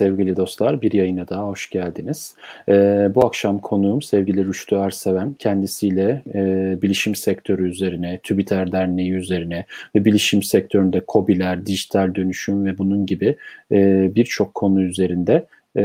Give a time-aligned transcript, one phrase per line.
[0.00, 2.34] Sevgili dostlar bir yayına daha hoş geldiniz.
[2.68, 5.34] Ee, bu akşam konuğum sevgili Rüştü Erseven.
[5.38, 6.42] Kendisiyle e,
[6.82, 13.36] bilişim sektörü üzerine, TÜBİTER Derneği üzerine ve bilişim sektöründe COBİ'ler, dijital dönüşüm ve bunun gibi
[13.72, 15.84] e, birçok konu üzerinde e,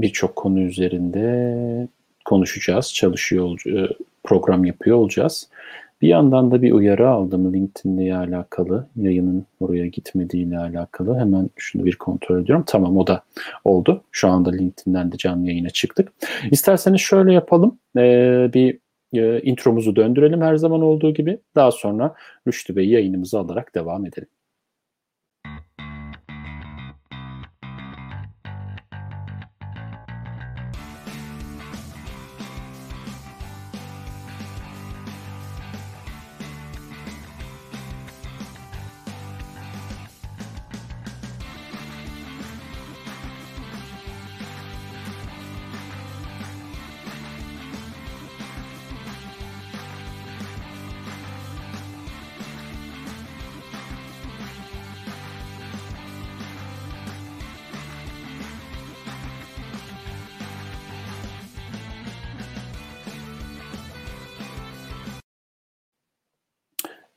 [0.00, 1.88] birçok konu üzerinde
[2.24, 3.88] konuşacağız, çalışıyor, e,
[4.24, 5.48] program yapıyor olacağız.
[6.02, 11.18] Bir yandan da bir uyarı aldım LinkedIn'le alakalı, yayının oraya gitmediğiyle alakalı.
[11.18, 12.64] Hemen şunu bir kontrol ediyorum.
[12.66, 13.22] Tamam o da
[13.64, 14.04] oldu.
[14.12, 16.12] Şu anda LinkedIn'den de canlı yayına çıktık.
[16.50, 17.78] İsterseniz şöyle yapalım.
[17.96, 18.78] Ee, bir
[19.14, 21.38] e, intromuzu döndürelim her zaman olduğu gibi.
[21.54, 22.14] Daha sonra
[22.48, 24.28] Rüştü Bey yayınımızı alarak devam edelim.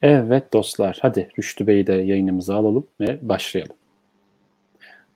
[0.02, 3.76] Evet dostlar, hadi Rüştü Bey'i de yayınımıza alalım ve başlayalım.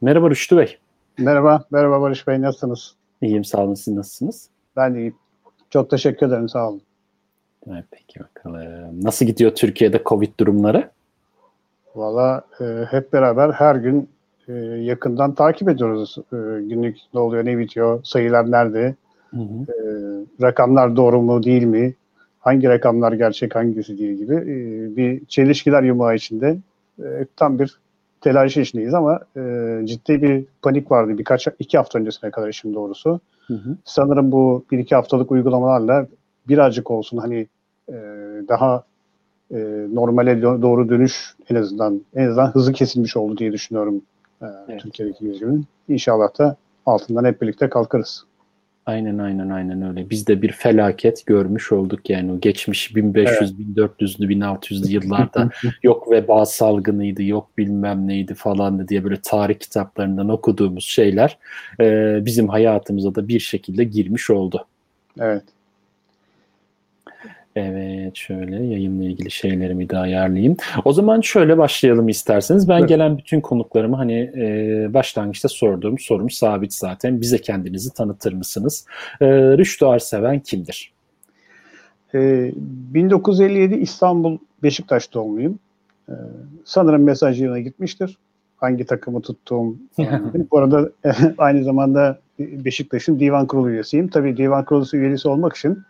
[0.01, 0.77] Merhaba Rüştü Bey.
[1.17, 2.95] Merhaba, merhaba Barış Bey, nasılsınız?
[3.21, 3.73] İyiyim, sağ olun.
[3.73, 4.49] Siz nasılsınız?
[4.75, 5.15] Ben de iyiyim.
[5.69, 6.81] Çok teşekkür ederim, sağ olun.
[7.71, 9.03] Evet, peki bakalım.
[9.03, 10.89] Nasıl gidiyor Türkiye'de Covid durumları?
[11.95, 14.09] Valla e, hep beraber her gün
[14.47, 16.17] e, yakından takip ediyoruz.
[16.17, 18.95] E, günlük ne oluyor, ne bitiyor, sayılar nerede,
[19.31, 19.71] hı hı.
[19.71, 19.75] E,
[20.41, 21.93] rakamlar doğru mu, değil mi?
[22.43, 24.55] Hangi rakamlar gerçek hangisi değil gibi e,
[24.97, 26.57] bir çelişkiler yumağı içinde
[26.99, 27.79] e, tam bir
[28.21, 29.41] telaş içindeyiz ama e,
[29.85, 33.19] ciddi bir panik vardı birkaç iki hafta öncesine kadar işin doğrusu.
[33.47, 33.77] Hı hı.
[33.85, 36.07] Sanırım bu bir iki haftalık uygulamalarla
[36.47, 37.47] birazcık olsun hani
[37.89, 37.93] e,
[38.49, 38.83] daha
[39.51, 44.01] e, normale doğru dönüş en azından en azından hızı kesilmiş oldu diye düşünüyorum
[44.41, 44.81] e, evet.
[44.81, 45.51] Türkiye'deki gibi.
[45.89, 46.55] İnşallah da
[46.85, 48.25] altından hep birlikte kalkarız.
[48.85, 50.09] Aynen aynen aynen öyle.
[50.09, 53.77] Biz de bir felaket görmüş olduk yani o geçmiş 1500, evet.
[53.77, 55.49] 1400'lü 1600'lü yıllarda
[55.83, 61.37] yok veba salgınıydı, yok bilmem neydi falan diye böyle tarih kitaplarından okuduğumuz şeyler
[61.79, 64.65] e, bizim hayatımıza da bir şekilde girmiş oldu.
[65.19, 65.43] Evet.
[67.55, 70.57] Evet şöyle yayınla ilgili şeylerimi de ayarlayayım.
[70.85, 72.69] O zaman şöyle başlayalım isterseniz.
[72.69, 72.89] Ben evet.
[72.89, 77.21] gelen bütün konuklarımı hani e, başlangıçta sorduğum sorum sabit zaten.
[77.21, 78.85] Bize kendinizi tanıtır mısınız?
[79.21, 79.27] E,
[79.57, 80.93] Rüştü Arseven kimdir?
[82.15, 85.59] E, 1957 İstanbul Beşiktaş doğumluyum.
[86.09, 86.13] E,
[86.65, 88.17] sanırım mesaj yerine gitmiştir.
[88.57, 89.77] Hangi takımı tuttuğum.
[90.51, 90.89] Bu arada
[91.37, 94.07] aynı zamanda Beşiktaş'ın divan kurulu üyesiyim.
[94.07, 95.83] Tabii divan kurulu üyesi olmak için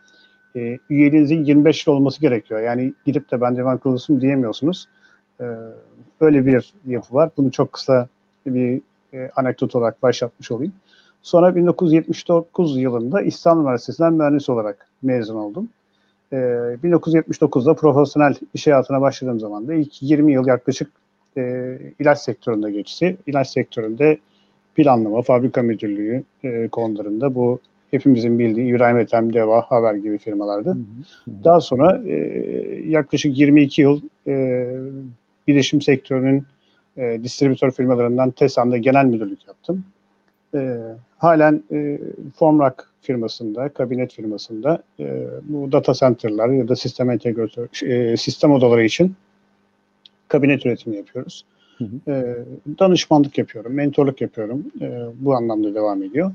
[0.56, 2.62] e, üyeliğinizin 25 yıl olması gerekiyor.
[2.62, 4.88] Yani gidip de ben divan kurulosuyum diyemiyorsunuz.
[5.42, 5.46] E,
[6.22, 7.30] böyle bir yapı var.
[7.38, 8.08] Bunu çok kısa
[8.46, 8.82] bir
[9.14, 10.74] e, anekdot olarak başlatmış olayım.
[11.22, 15.70] Sonra 1979 yılında İstanbul Üniversitesi'nden mühendis olarak mezun oldum.
[16.32, 20.92] E, 1979'da profesyonel iş hayatına başladığım zaman da ilk 20 yıl yaklaşık
[21.38, 23.18] e, ilaç sektöründe geçti.
[23.28, 24.18] İlaç sektöründe
[24.76, 27.60] planlama, fabrika müdürlüğü e, konularında bu
[27.94, 30.70] hepimizin bildiği İbrahim Ethem, Deva, Haber gibi firmalardı.
[30.70, 31.44] Hı hı.
[31.44, 32.16] Daha sonra e,
[32.88, 34.68] yaklaşık 22 yıl e,
[35.48, 36.44] bilişim sektörünün
[36.98, 39.86] e, distribütör firmalarından TESAM'da genel müdürlük yaptım.
[40.56, 40.78] E,
[41.18, 42.00] halen e,
[42.36, 48.84] Formrak firmasında, kabinet firmasında e, bu data center'lar ya da sistem entegratör, e, sistem odaları
[48.84, 49.16] için
[50.28, 51.46] kabinet üretimi yapıyoruz.
[51.78, 52.12] Hı hı.
[52.12, 52.36] E,
[52.80, 54.64] danışmanlık yapıyorum, mentorluk yapıyorum.
[54.82, 56.32] E, bu anlamda devam ediyor.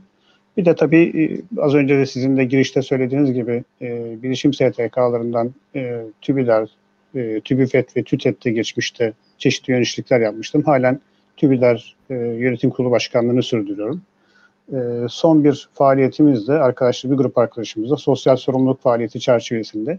[0.58, 1.22] Bir de tabii e,
[1.62, 6.68] az önce de sizin de girişte söylediğiniz gibi e, bilişim STK'larından e, TÜBİDER,
[7.14, 10.62] e, TÜBİFET ve TÜTET'te geçmişte çeşitli yöneticilikler yapmıştım.
[10.62, 11.00] Halen
[11.36, 14.02] TÜBİDER e, Yönetim Kurulu Başkanlığı'nı sürdürüyorum.
[14.72, 14.78] E,
[15.08, 19.98] son bir faaliyetimizde arkadaşlı bir grup arkadaşımızla sosyal sorumluluk faaliyeti çerçevesinde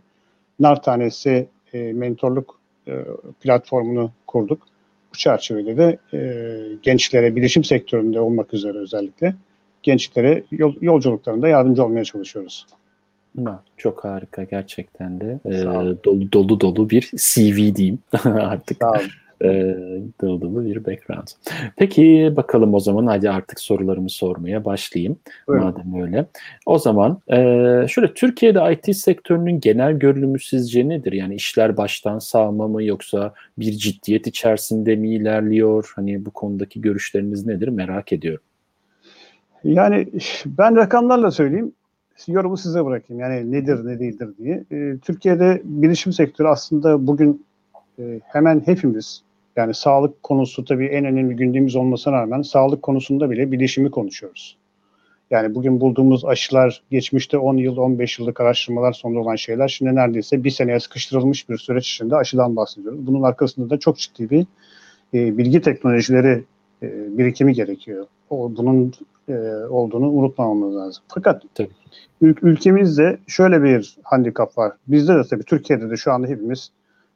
[0.60, 2.94] nar tanesi e, mentorluk e,
[3.42, 4.62] platformunu kurduk.
[5.14, 6.42] Bu çerçevede de e,
[6.82, 9.36] gençlere bilişim sektöründe olmak üzere özellikle
[9.84, 12.66] gençlere yol, yolculuklarında yardımcı olmaya çalışıyoruz.
[13.78, 15.40] Çok harika gerçekten de.
[15.46, 15.64] Ee,
[16.06, 18.78] dolu dolu dolu bir CV diyeyim artık.
[19.44, 19.76] e,
[20.22, 21.28] dıldılı bir background.
[21.76, 25.18] Peki bakalım o zaman hadi artık sorularımı sormaya başlayayım.
[25.48, 25.66] Buyurun.
[25.66, 26.26] Madem öyle.
[26.66, 27.36] O zaman e,
[27.90, 31.12] şöyle Türkiye'de IT sektörünün genel görünümü sizce nedir?
[31.12, 35.92] Yani işler baştan sağma mı yoksa bir ciddiyet içerisinde mi ilerliyor?
[35.96, 38.44] Hani bu konudaki görüşleriniz nedir merak ediyorum.
[39.64, 40.08] Yani
[40.46, 41.74] ben rakamlarla söyleyeyim
[42.28, 43.22] yorumu size bırakayım.
[43.22, 44.64] Yani nedir ne değildir diye.
[44.72, 47.46] E, Türkiye'de bilişim sektörü aslında bugün
[48.00, 49.24] e, hemen hepimiz
[49.56, 54.58] yani sağlık konusu tabii en önemli gündemimiz olmasına rağmen sağlık konusunda bile bilişimi konuşuyoruz.
[55.32, 60.44] Yani bugün bulduğumuz aşılar geçmişte 10 yıl, 15 yıllık araştırmalar sonunda olan şeyler şimdi neredeyse
[60.44, 63.08] bir seneye sıkıştırılmış bir süreç içinde aşıdan bahsediyoruz.
[63.08, 64.46] Bunun arkasında da çok ciddi bir
[65.14, 66.44] e, bilgi teknolojileri
[66.84, 68.08] e, birikimi gerekiyor.
[68.30, 68.94] O, bunun
[69.30, 71.04] e, olduğunu unutmamamız lazım.
[71.08, 71.70] Fakat tabii.
[72.22, 74.74] Ül- ülkemizde şöyle bir handikap var.
[74.88, 76.72] Bizde de tabii Türkiye'de de şu anda hepimiz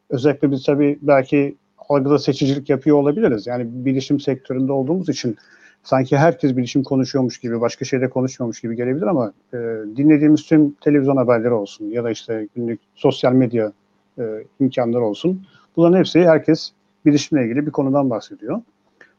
[0.09, 1.55] özellikle biz tabii belki
[1.89, 3.47] algıda seçicilik yapıyor olabiliriz.
[3.47, 5.37] Yani bilişim sektöründe olduğumuz için
[5.83, 9.57] sanki herkes bilişim konuşuyormuş gibi, başka şeyde konuşmuyormuş gibi gelebilir ama e,
[9.95, 13.71] dinlediğimiz tüm televizyon haberleri olsun ya da işte günlük sosyal medya
[14.19, 14.23] e,
[14.59, 15.45] imkanları olsun.
[15.75, 16.71] Bunların hepsi herkes
[17.05, 18.61] bilişimle ilgili bir konudan bahsediyor.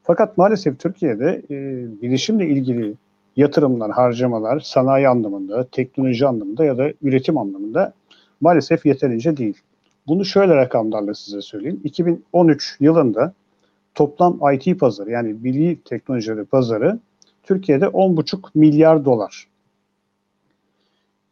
[0.04, 1.56] Fakat maalesef Türkiye'de e,
[2.02, 2.94] bilişimle ilgili
[3.36, 7.92] yatırımlar, harcamalar sanayi anlamında, teknoloji anlamında ya da üretim anlamında
[8.40, 9.58] maalesef yeterince değil.
[10.06, 11.80] Bunu şöyle rakamlarla size söyleyeyim.
[11.84, 13.32] 2013 yılında
[13.94, 16.98] toplam IT pazarı yani bilgi teknolojileri pazarı
[17.42, 19.48] Türkiye'de 10,5 milyar dolar.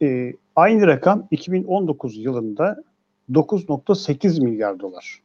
[0.01, 2.83] Ee, aynı rakam 2019 yılında
[3.31, 5.19] 9.8 milyar dolar.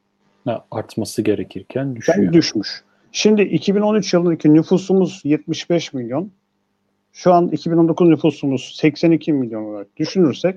[0.44, 2.18] Ha, artması gerekirken düşüyor.
[2.18, 2.82] Yani düşmüş.
[3.12, 6.30] Şimdi 2013 yılındaki nüfusumuz 75 milyon.
[7.12, 10.56] Şu an 2019 nüfusumuz 82 milyon olarak düşünürsek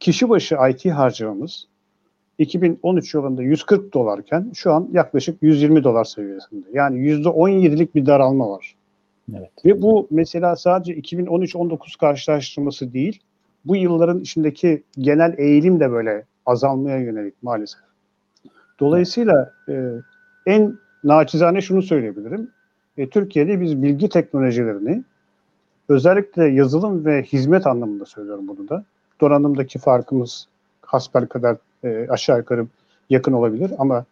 [0.00, 1.66] kişi başı IT harcamamız
[2.38, 6.66] 2013 yılında 140 dolarken şu an yaklaşık 120 dolar seviyesinde.
[6.72, 8.74] Yani %17'lik bir daralma var.
[9.36, 9.50] Evet.
[9.64, 13.20] Ve bu mesela sadece 2013-19 karşılaştırması değil,
[13.64, 17.80] bu yılların içindeki genel eğilim de böyle azalmaya yönelik maalesef.
[18.80, 19.92] Dolayısıyla e,
[20.46, 22.50] en naçizane şunu söyleyebilirim.
[22.98, 25.04] E, Türkiye'de biz bilgi teknolojilerini
[25.88, 28.84] özellikle yazılım ve hizmet anlamında söylüyorum bunu da.
[29.20, 30.48] Donanımdaki farkımız
[30.82, 32.66] hasbel kadar e, aşağı yukarı
[33.10, 34.04] yakın olabilir ama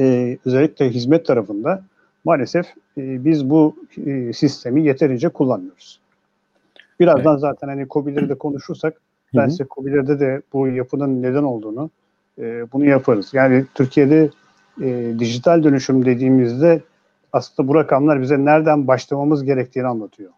[0.00, 1.82] e, özellikle hizmet tarafında
[2.24, 2.66] maalesef
[2.98, 3.76] e, biz bu
[4.06, 6.00] e, sistemi yeterince kullanmıyoruz.
[7.00, 7.40] Birazdan evet.
[7.40, 8.94] zaten hani COBİ'leri de konuşursak
[9.36, 11.90] ben size COBİ'lerde de bu yapının neden olduğunu
[12.38, 13.30] e, bunu yaparız.
[13.34, 14.30] Yani Türkiye'de
[14.82, 16.82] e, dijital dönüşüm dediğimizde
[17.32, 20.30] aslında bu rakamlar bize nereden başlamamız gerektiğini anlatıyor.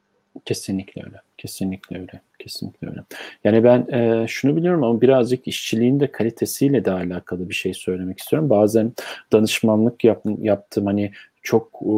[0.44, 1.16] Kesinlikle öyle.
[1.38, 2.20] Kesinlikle öyle.
[2.38, 3.00] Kesinlikle öyle.
[3.44, 8.18] Yani ben e, şunu biliyorum ama birazcık işçiliğin de kalitesiyle de alakalı bir şey söylemek
[8.18, 8.50] istiyorum.
[8.50, 8.92] Bazen
[9.32, 11.92] danışmanlık yap, yaptım hani çok e,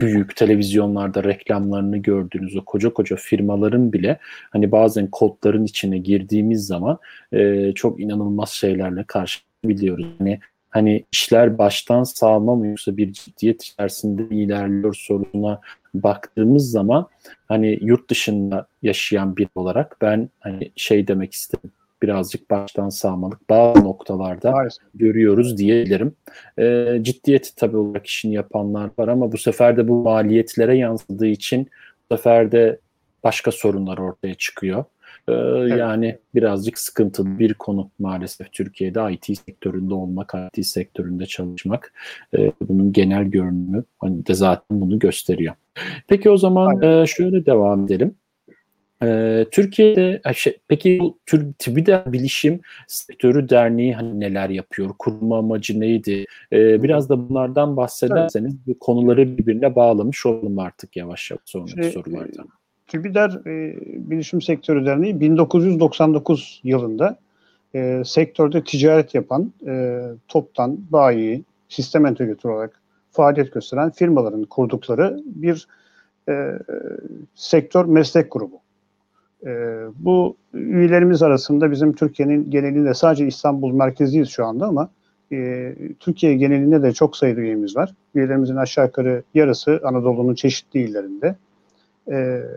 [0.00, 4.18] büyük televizyonlarda reklamlarını gördüğünüz o koca koca firmaların bile
[4.50, 6.98] hani bazen kodların içine girdiğimiz zaman
[7.32, 10.06] e, çok inanılmaz şeylerle karşı biliyoruz.
[10.18, 10.40] Hani
[10.72, 15.60] hani işler baştan sağma mı yoksa bir ciddiyet içerisinde ilerliyor sorusuna
[15.94, 17.06] baktığımız zaman
[17.48, 21.70] hani yurt dışında yaşayan bir olarak ben hani şey demek istedim
[22.02, 24.84] birazcık baştan sağmalık bazı noktalarda Maalesef.
[24.94, 26.14] görüyoruz diyebilirim.
[26.58, 31.70] E, ciddiyeti tabii olarak işini yapanlar var ama bu sefer de bu maliyetlere yansıdığı için
[32.10, 32.78] bu sefer de
[33.24, 34.84] başka sorunlar ortaya çıkıyor.
[35.28, 35.78] Ee, evet.
[35.78, 41.92] Yani birazcık sıkıntılı bir konu maalesef Türkiye'de IT sektöründe olmak, IT sektöründe çalışmak.
[42.36, 45.54] Ee, bunun genel görünümü hani de zaten bunu gösteriyor.
[46.08, 48.14] Peki o zaman e, şöyle devam edelim.
[49.02, 54.90] Ee, Türkiye'de şey, peki bu tür TÜBİDER Bilişim Sektörü Derneği hani neler yapıyor?
[54.98, 56.24] Kurma amacı neydi?
[56.52, 58.66] Ee, biraz da bunlardan bahsederseniz evet.
[58.66, 62.48] bu konuları birbirine bağlamış olalım artık yavaş yavaş sonraki şey, sorulardan.
[62.92, 63.76] TÜBİDER e,
[64.10, 67.16] Bilişim Sektörü Derneği 1999 yılında
[67.74, 72.80] e, sektörde ticaret yapan e, toptan bayi, sistem entegratörü olarak
[73.10, 75.68] faaliyet gösteren firmaların kurdukları bir
[76.28, 76.58] e,
[77.34, 78.60] sektör meslek grubu.
[79.46, 79.50] E,
[79.98, 84.88] bu üyelerimiz arasında bizim Türkiye'nin genelinde sadece İstanbul merkeziyiz şu anda ama
[85.32, 87.94] e, Türkiye genelinde de çok sayıda üyemiz var.
[88.14, 91.36] Üyelerimizin aşağı yukarı yarısı Anadolu'nun çeşitli illerinde
[92.08, 92.16] e,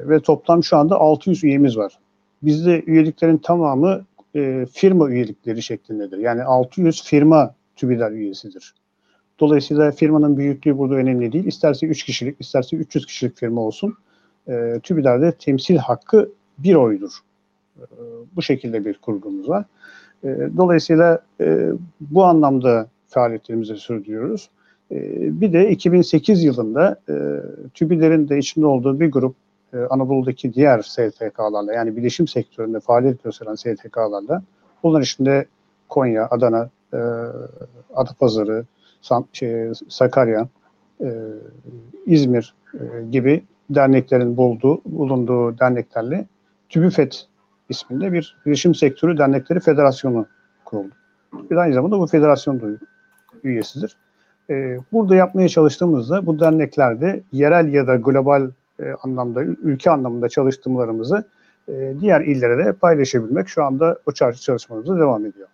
[0.09, 1.99] ve toplam şu anda 600 üyemiz var.
[2.43, 6.17] Bizde üyeliklerin tamamı e, firma üyelikleri şeklindedir.
[6.17, 8.73] Yani 600 firma TÜBİDAR üyesidir.
[9.39, 11.45] Dolayısıyla firmanın büyüklüğü burada önemli değil.
[11.45, 13.95] İsterse 3 kişilik, isterse 300 kişilik firma olsun.
[14.47, 17.11] E, TÜBİDAR'da temsil hakkı bir oydur.
[17.77, 17.83] E,
[18.35, 19.65] bu şekilde bir kurgumuz var.
[20.23, 21.69] E, dolayısıyla e,
[22.01, 24.49] bu anlamda faaliyetlerimizi sürdürüyoruz.
[24.91, 24.95] E,
[25.41, 27.13] bir de 2008 yılında e,
[27.73, 29.35] TÜBİ'lerin de içinde olduğu bir grup
[29.73, 34.43] e, Anadolu'daki diğer STK'larla yani bilişim sektöründe faaliyet gösteren STK'larla
[34.83, 35.45] bunlar içinde
[35.89, 36.99] Konya, Adana, e,
[37.95, 38.65] Adapazarı,
[39.33, 40.47] şey, Sakarya,
[42.05, 42.55] İzmir
[43.11, 46.25] gibi derneklerin bulduğu, bulunduğu derneklerle
[46.69, 47.27] TÜBİFET
[47.69, 50.27] isminde bir bilişim sektörü dernekleri federasyonu
[50.65, 50.93] kuruldu.
[51.33, 52.79] Bir aynı zamanda bu federasyon
[53.43, 53.97] üyesidir.
[54.49, 58.49] E, burada yapmaya çalıştığımızda bu derneklerde yerel ya da global
[58.79, 61.27] e, anlamda, ülke anlamında çalıştığımlarımızı
[61.67, 65.47] e, diğer illere de paylaşabilmek şu anda o çarşı çalışmalarımıza devam ediyor.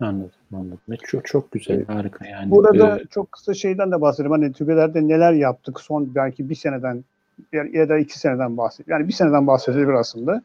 [0.00, 0.78] Anladım, anladım.
[1.02, 2.50] Çok, çok güzel, harika yani.
[2.50, 4.32] Burada ee, çok kısa şeyden de bahsedeyim.
[4.32, 7.04] Hani TÜBE'lerde neler yaptık son belki bir seneden
[7.72, 8.98] ya da iki seneden bahsedeyim.
[8.98, 10.42] Yani bir seneden bahsedebilir aslında.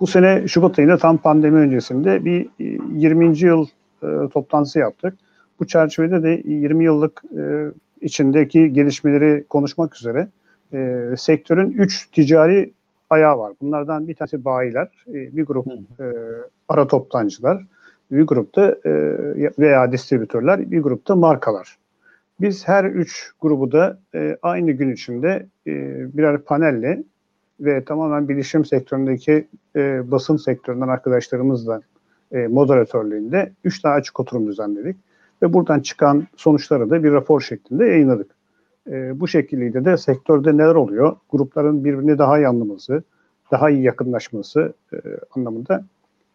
[0.00, 3.38] Bu sene Şubat ayında tam pandemi öncesinde bir 20.
[3.38, 3.66] yıl
[4.02, 5.14] e, toplantısı yaptık.
[5.60, 7.66] Bu çerçevede de 20 yıllık e,
[8.00, 10.28] içindeki gelişmeleri konuşmak üzere
[10.72, 12.72] e, sektörün 3 ticari
[13.10, 13.52] ayağı var.
[13.62, 16.04] Bunlardan bir tanesi bayiler, e, bir grup e,
[16.68, 17.66] ara toptancılar,
[18.10, 18.92] bir grupta e,
[19.58, 21.78] veya distribütörler, bir grupta markalar.
[22.40, 25.72] Biz her üç grubu da e, aynı gün içinde e,
[26.16, 27.02] birer panelle
[27.60, 31.80] ve tamamen bilişim sektöründeki e, basın sektöründen arkadaşlarımızla
[32.32, 34.96] e, moderatörlüğünde üç tane açık oturum düzenledik.
[35.42, 38.30] Ve buradan çıkan sonuçları da bir rapor şeklinde yayınladık.
[38.90, 41.16] E, bu şekilde de sektörde neler oluyor?
[41.30, 43.02] Grupların birbirini daha iyi anlaması,
[43.50, 44.96] daha iyi yakınlaşması e,
[45.36, 45.84] anlamında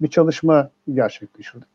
[0.01, 1.67] bir çalışma gerçekleştirdik.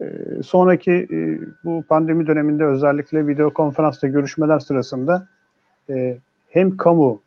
[0.00, 0.06] E,
[0.44, 5.28] sonraki e, bu pandemi döneminde özellikle video konferansta görüşmeler sırasında
[5.90, 6.18] e,
[6.50, 7.20] hem kamu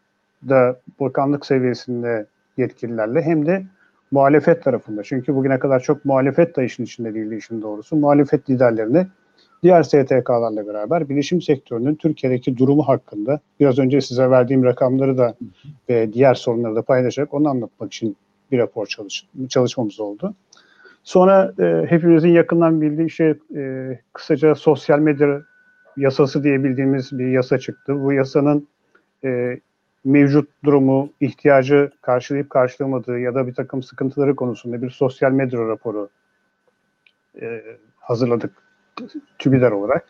[0.49, 2.25] da bakanlık seviyesinde
[2.57, 3.65] yetkililerle hem de
[4.11, 5.03] muhalefet tarafında.
[5.03, 7.95] Çünkü bugüne kadar çok muhalefet de işin içinde değildi işin doğrusu.
[7.95, 9.07] Muhalefet liderlerine
[9.63, 15.35] diğer STK'larla beraber bilişim sektörünün Türkiye'deki durumu hakkında biraz önce size verdiğim rakamları da
[15.89, 18.17] ve diğer sorunları da paylaşarak onu anlatmak için
[18.51, 20.35] bir rapor çalış çalışmamız oldu.
[21.03, 25.41] Sonra e, hepimizin yakından bildiği şey e, kısaca sosyal medya
[25.97, 28.03] yasası diye bildiğimiz bir yasa çıktı.
[28.03, 28.67] Bu yasanın
[29.23, 29.59] e,
[30.05, 36.09] mevcut durumu, ihtiyacı karşılayıp karşılamadığı ya da bir takım sıkıntıları konusunda bir sosyal medya raporu
[37.41, 37.63] e,
[37.99, 38.66] hazırladık
[39.39, 40.05] TÜBİDAR olarak.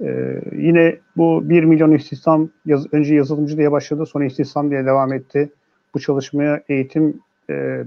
[0.00, 5.12] E, yine bu 1 milyon istihdam yaz, önce yazılımcı diye başladı sonra istihdam diye devam
[5.12, 5.50] etti.
[5.94, 7.20] Bu çalışmaya eğitim
[7.50, 7.84] e,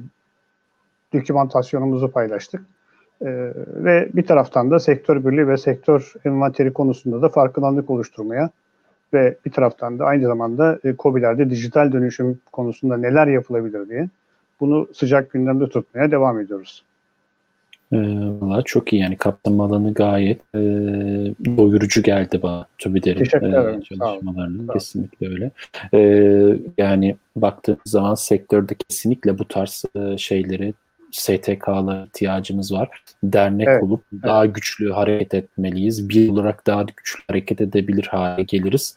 [1.14, 2.62] dokümantasyonumuzu paylaştık.
[3.22, 8.50] E, ve bir taraftan da sektör birliği ve sektör envanteri konusunda da farkındalık oluşturmaya
[9.14, 14.10] ve bir taraftan da aynı zamanda e, COBİ'lerde dijital dönüşüm konusunda neler yapılabilir diye
[14.60, 16.84] bunu sıcak gündemde tutmaya devam ediyoruz.
[17.94, 17.98] E,
[18.42, 20.60] Valla çok iyi yani kapsam alanı gayet e,
[21.58, 25.52] doyurucu geldi bana TÜBİDER'in e, çalışmalarının kesinlikle öyle.
[25.94, 26.00] E,
[26.78, 30.74] yani baktığımız zaman sektörde kesinlikle bu tarz e, şeyleri
[31.12, 33.04] STK'la ihtiyacımız var.
[33.24, 34.24] Dernek evet, olup evet.
[34.24, 36.10] daha güçlü hareket etmeliyiz.
[36.10, 38.96] Bir olarak daha güçlü hareket edebilir hale geliriz.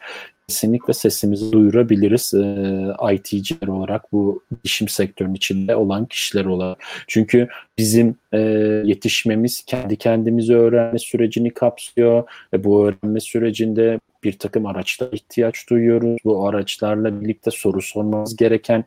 [0.48, 6.78] Kesinlikle sesimizi duyurabiliriz e, IT'ciler olarak bu işim sektörünün içinde olan kişiler olarak.
[7.08, 7.48] Çünkü
[7.78, 8.38] bizim e,
[8.84, 12.28] yetişmemiz kendi kendimizi öğrenme sürecini kapsıyor.
[12.52, 16.16] Ve bu öğrenme sürecinde bir takım araçlara ihtiyaç duyuyoruz.
[16.24, 18.84] Bu araçlarla birlikte soru sormamız gereken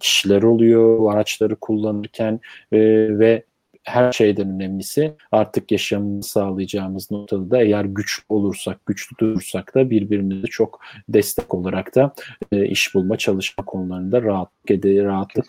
[0.00, 2.40] kişiler oluyor bu araçları kullanırken
[2.72, 2.78] e,
[3.18, 3.42] ve
[3.86, 10.46] her şeyden önemlisi artık yaşamımızı sağlayacağımız noktada da eğer güçlü olursak, güçlü durursak da birbirimize
[10.46, 12.12] çok destek olarak da
[12.52, 15.44] e, iş bulma, çalışma konularında rahatlık, rahatlık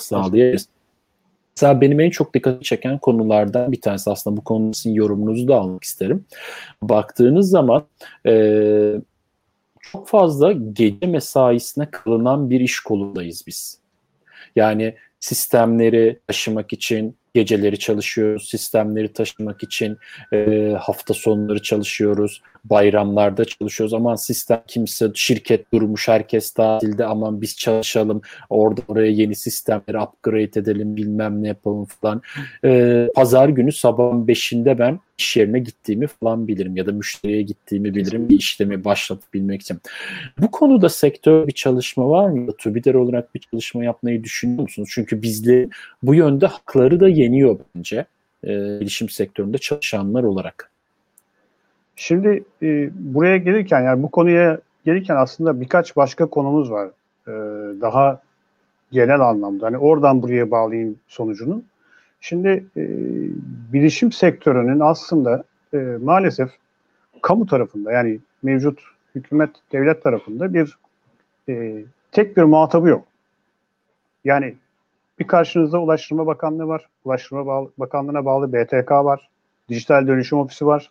[0.00, 0.68] sağlayabiliriz.
[1.56, 5.56] Mesela benim en çok dikkatimi çeken konulardan bir tanesi aslında bu konunun sizin yorumunuzu da
[5.56, 6.24] almak isterim.
[6.82, 7.84] Baktığınız zaman
[8.26, 8.94] e,
[9.80, 13.78] çok fazla gece mesaisine kılınan bir iş kolundayız biz.
[14.56, 19.98] Yani sistemleri taşımak için geceleri çalışıyoruz, sistemleri taşımak için
[20.32, 23.94] e, hafta sonları çalışıyoruz, bayramlarda çalışıyoruz.
[23.94, 30.60] Aman sistem kimse, şirket durmuş, herkes tatilde aman biz çalışalım, orada oraya yeni sistemleri upgrade
[30.60, 32.22] edelim, bilmem ne yapalım falan.
[32.64, 37.94] E, Pazar günü sabahın beşinde ben iş yerine gittiğimi falan bilirim ya da müşteriye gittiğimi
[37.94, 39.80] bilirim bir işlemi başlatıp bilmek için.
[40.38, 42.56] Bu konuda sektör bir çalışma var mı?
[42.58, 44.88] TÜBİDER olarak bir çalışma yapmayı düşünüyor musunuz?
[44.92, 45.68] Çünkü bizde
[46.02, 48.06] bu yönde hakları da yeniyor bence
[48.44, 50.70] e, bilişim sektöründe çalışanlar olarak.
[51.98, 56.88] Şimdi e, buraya gelirken yani bu konuya gelirken aslında birkaç başka konumuz var.
[57.28, 57.32] E,
[57.80, 58.20] daha
[58.92, 59.66] genel anlamda.
[59.66, 61.62] Hani oradan buraya bağlayayım sonucunu.
[62.20, 62.82] Şimdi e,
[63.72, 66.50] bilişim sektörünün aslında e, maalesef
[67.22, 68.80] kamu tarafında yani mevcut
[69.14, 70.78] hükümet devlet tarafında bir
[71.48, 73.04] e, tek bir muhatabı yok.
[74.24, 74.54] Yani
[75.18, 76.88] bir karşınızda Ulaştırma Bakanlığı var.
[77.04, 79.28] Ulaştırma Bakanlığı'na bağlı BTK var.
[79.68, 80.90] Dijital Dönüşüm Ofisi var.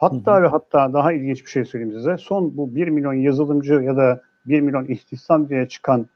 [0.00, 2.16] Hatta ve hatta daha ilginç bir şey söyleyeyim size.
[2.16, 6.06] Son bu 1 milyon yazılımcı ya da 1 milyon istihdam diye çıkan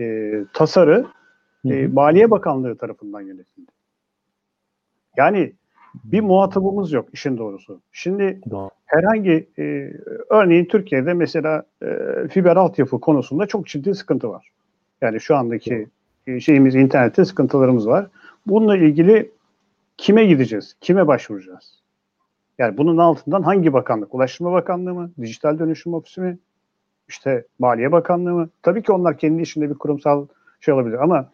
[0.00, 1.06] e, tasarı
[1.64, 3.70] e, Maliye Bakanlığı tarafından yönetildi.
[5.16, 5.52] Yani
[6.04, 7.80] bir muhatabımız yok işin doğrusu.
[7.92, 8.70] Şimdi Doğru.
[8.86, 9.92] herhangi e,
[10.30, 11.88] örneğin Türkiye'de mesela e,
[12.28, 14.48] fiber altyapı konusunda çok ciddi sıkıntı var.
[15.00, 15.88] Yani şu andaki
[16.26, 18.06] e, şeyimiz internette sıkıntılarımız var.
[18.46, 19.30] Bununla ilgili
[19.96, 20.76] kime gideceğiz?
[20.80, 21.85] Kime başvuracağız?
[22.58, 24.14] Yani bunun altından hangi bakanlık?
[24.14, 25.10] Ulaştırma Bakanlığı mı?
[25.20, 26.38] Dijital Dönüşüm Ofisi mi?
[27.08, 28.48] İşte Maliye Bakanlığı mı?
[28.62, 30.26] Tabii ki onlar kendi içinde bir kurumsal
[30.60, 31.30] şey olabilir ama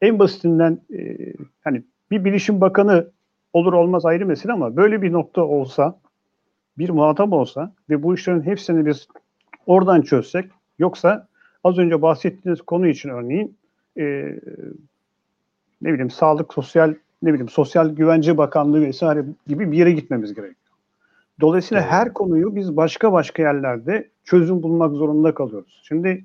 [0.00, 1.16] en basitinden e,
[1.64, 3.06] hani bir bilişim bakanı
[3.52, 5.98] olur olmaz ayrı mesele ama böyle bir nokta olsa
[6.78, 9.08] bir muhatap olsa ve bu işlerin hepsini biz
[9.66, 11.28] oradan çözsek yoksa
[11.64, 13.56] az önce bahsettiğiniz konu için örneğin
[13.98, 14.02] e,
[15.82, 20.63] ne bileyim sağlık sosyal ne bileyim sosyal güvence bakanlığı vesaire gibi bir yere gitmemiz gerekiyor.
[21.40, 21.92] Dolayısıyla evet.
[21.92, 25.82] her konuyu biz başka başka yerlerde çözüm bulmak zorunda kalıyoruz.
[25.84, 26.24] Şimdi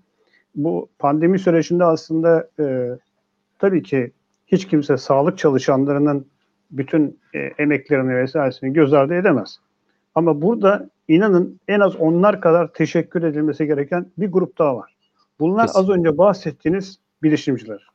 [0.56, 2.90] bu pandemi sürecinde aslında e,
[3.60, 4.12] tabii ki
[4.48, 6.26] hiç kimse sağlık çalışanlarının
[6.72, 9.60] bütün e, emeklerini vesairesini göz ardı edemez.
[10.16, 14.96] Ama burada inanın en az onlar kadar teşekkür edilmesi gereken bir grup daha var.
[15.40, 15.94] Bunlar Kesinlikle.
[15.94, 17.88] az önce bahsettiğiniz bilişimciler.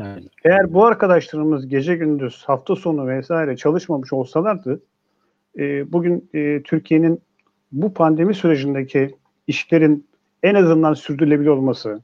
[0.00, 0.22] Evet.
[0.44, 4.80] Eğer bu arkadaşlarımız gece gündüz hafta sonu vesaire çalışmamış olsalardı
[5.58, 7.20] e, bugün e, Türkiye'nin
[7.72, 9.14] bu pandemi sürecindeki
[9.46, 10.06] işlerin
[10.42, 12.02] en azından sürdürülebilir olması,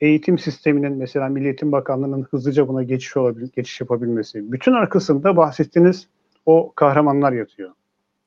[0.00, 4.52] eğitim sisteminin mesela Milli Eğitim Bakanlığı'nın hızlıca buna geçiş olabil geçiş yapabilmesi.
[4.52, 6.08] Bütün arkasında bahsettiğiniz
[6.46, 7.70] o kahramanlar yatıyor.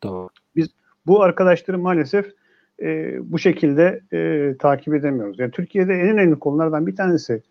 [0.03, 0.29] Doğru.
[0.55, 0.67] Biz
[1.05, 2.33] bu arkadaşları maalesef
[2.81, 5.39] e, bu şekilde e, takip edemiyoruz.
[5.39, 7.41] Yani Türkiye'de en önemli konulardan bir tanesi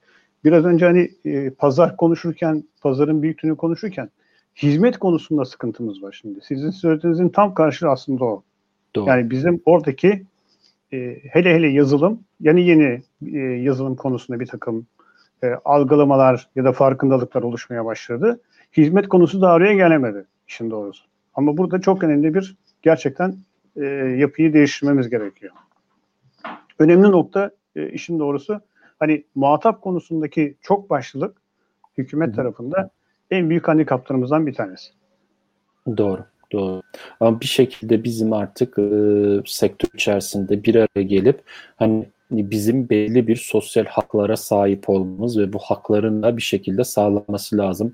[0.44, 4.08] biraz önce hani e, pazar konuşurken, pazarın büyüklüğünü konuşurken
[4.56, 6.40] hizmet konusunda sıkıntımız var şimdi.
[6.42, 8.42] Sizin söylediğinizin tam karşılığı aslında o.
[8.96, 9.08] Doğru.
[9.08, 10.22] Yani bizim oradaki
[10.92, 14.86] e, hele hele yazılım, yani yeni e, yazılım konusunda bir takım
[15.42, 18.40] e, algılamalar ya da farkındalıklar oluşmaya başladı.
[18.76, 21.04] Hizmet konusu da araya gelemedi işin doğrusu.
[21.34, 23.36] Ama burada çok önemli bir gerçekten
[23.76, 23.84] e,
[24.18, 25.52] yapıyı değiştirmemiz gerekiyor.
[26.78, 28.60] Önemli nokta e, işin doğrusu
[28.98, 31.36] hani muhatap konusundaki çok başlılık
[31.98, 32.36] hükümet Hı.
[32.36, 32.90] tarafında
[33.30, 34.90] en büyük handikaplarımızdan bir tanesi.
[35.96, 36.24] Doğru.
[36.52, 36.82] Doğru.
[37.20, 38.82] Ama bir şekilde bizim artık e,
[39.46, 41.40] sektör içerisinde bir araya gelip
[41.76, 47.58] hani bizim belli bir sosyal haklara sahip olmamız ve bu hakların da bir şekilde sağlanması
[47.58, 47.92] lazım.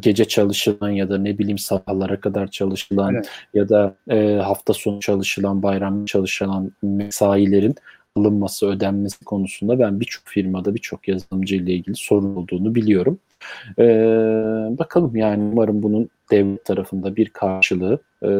[0.00, 3.30] Gece çalışılan ya da ne bileyim sabahlara kadar çalışılan evet.
[3.54, 7.74] ya da e, hafta sonu çalışılan, bayram çalışılan mesailerin
[8.16, 13.18] alınması, ödenmesi konusunda ben birçok firmada, birçok yazılımcı ile ilgili sorun olduğunu biliyorum.
[13.78, 13.84] Ee,
[14.78, 18.30] bakalım yani umarım bunun devlet tarafında bir karşılığı e,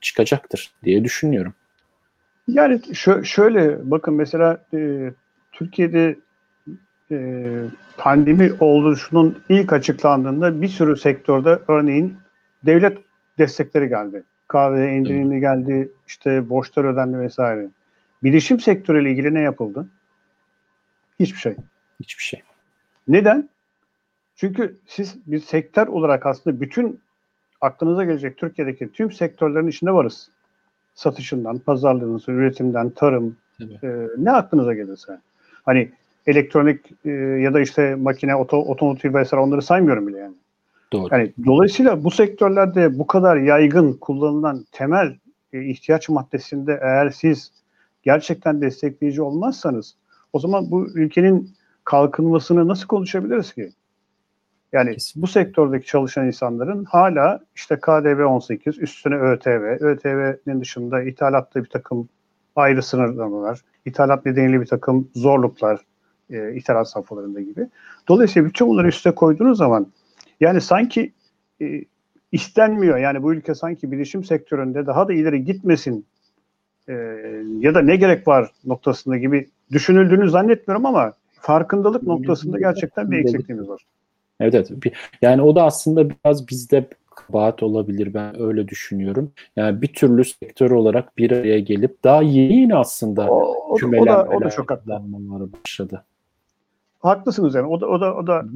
[0.00, 1.54] çıkacaktır diye düşünüyorum.
[2.48, 5.10] Yani şö- şöyle bakın mesela e,
[5.52, 6.16] Türkiye'de
[7.10, 7.46] e,
[7.96, 12.14] pandemi oluşunun ilk açıklandığında bir sürü sektörde örneğin
[12.66, 12.98] devlet
[13.38, 14.22] destekleri geldi.
[14.48, 17.68] Kahve indirimi geldi, işte borçlar ödendi vesaire.
[18.24, 19.88] Bilişim sektörüyle ilgili ne yapıldı?
[21.20, 21.56] Hiçbir şey.
[22.00, 22.42] Hiçbir şey.
[23.08, 23.48] Neden?
[24.36, 27.00] Çünkü siz bir sektör olarak aslında bütün
[27.60, 30.30] aklınıza gelecek Türkiye'deki tüm sektörlerin içinde varız.
[30.94, 35.20] Satışından, pazarlığından, üretimden, tarım, e, ne aklınıza gelirse.
[35.64, 35.90] Hani
[36.26, 40.34] elektronik e, ya da işte makine, oto, otomotiv vesaire onları saymıyorum bile yani.
[40.92, 41.08] Doğru.
[41.12, 45.16] Yani dolayısıyla bu sektörlerde bu kadar yaygın kullanılan temel
[45.52, 47.63] e, ihtiyaç maddesinde eğer siz
[48.04, 49.94] gerçekten destekleyici olmazsanız
[50.32, 51.50] o zaman bu ülkenin
[51.84, 53.70] kalkınmasını nasıl konuşabiliriz ki?
[54.72, 55.22] Yani Kesinlikle.
[55.22, 62.08] bu sektördeki çalışan insanların hala işte KDV 18, üstüne ÖTV, ÖTV'nin dışında ithalatta bir takım
[62.56, 65.80] ayrı sınırlamalar, ithalat nedeniyle bir takım zorluklar,
[66.30, 67.68] e, ithalat safhalarında gibi.
[68.08, 69.86] Dolayısıyla bütün bunları üste koyduğunuz zaman
[70.40, 71.12] yani sanki
[71.62, 71.84] e,
[72.32, 72.98] istenmiyor.
[72.98, 76.06] Yani bu ülke sanki bilişim sektöründe daha da ileri gitmesin
[76.88, 76.92] e,
[77.58, 83.68] ya da ne gerek var noktasında gibi düşünüldüğünü zannetmiyorum ama farkındalık noktasında gerçekten bir eksikliğimiz
[83.68, 83.82] var.
[84.40, 84.94] Evet evet.
[85.22, 89.32] Yani o da aslında biraz bizde kabahat olabilir ben öyle düşünüyorum.
[89.56, 94.24] Yani bir türlü sektör olarak bir araya gelip daha yeni aslında o, o, o da,
[94.24, 95.00] o da çok haklı.
[95.64, 96.04] başladı.
[96.98, 97.66] Haklısınız yani.
[97.66, 98.50] O da o da o da Hı-hı.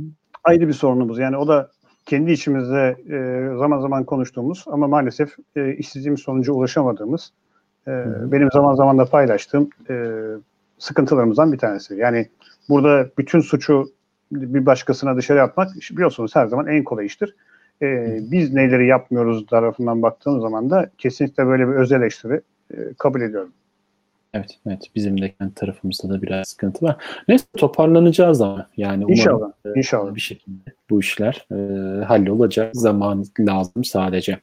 [0.45, 1.19] ayrı bir sorunumuz.
[1.19, 1.71] Yani o da
[2.07, 7.33] kendi içimizde e, zaman zaman konuştuğumuz ama maalesef e, işsizliğimiz sonucu ulaşamadığımız
[7.88, 10.14] e, benim zaman zaman da paylaştığım e,
[10.79, 11.96] sıkıntılarımızdan bir tanesi.
[11.96, 12.29] Yani
[12.68, 13.87] burada bütün suçu
[14.33, 17.35] bir başkasına dışarı atmak biliyorsunuz her zaman en kolay iştir.
[17.83, 22.40] E, biz neleri yapmıyoruz tarafından baktığım zaman da kesinlikle böyle bir öz eleştiri
[22.74, 23.53] e, kabul ediyorum.
[24.35, 24.83] Evet, evet.
[24.95, 26.97] Bizim de kendi tarafımızda da biraz sıkıntı var.
[27.29, 30.14] Neyse toparlanacağız ama yani umarım İnşallah, e, inşallah.
[30.14, 31.57] bir şekilde bu işler e,
[32.05, 32.77] hallolacak.
[32.77, 34.38] Zaman lazım sadece.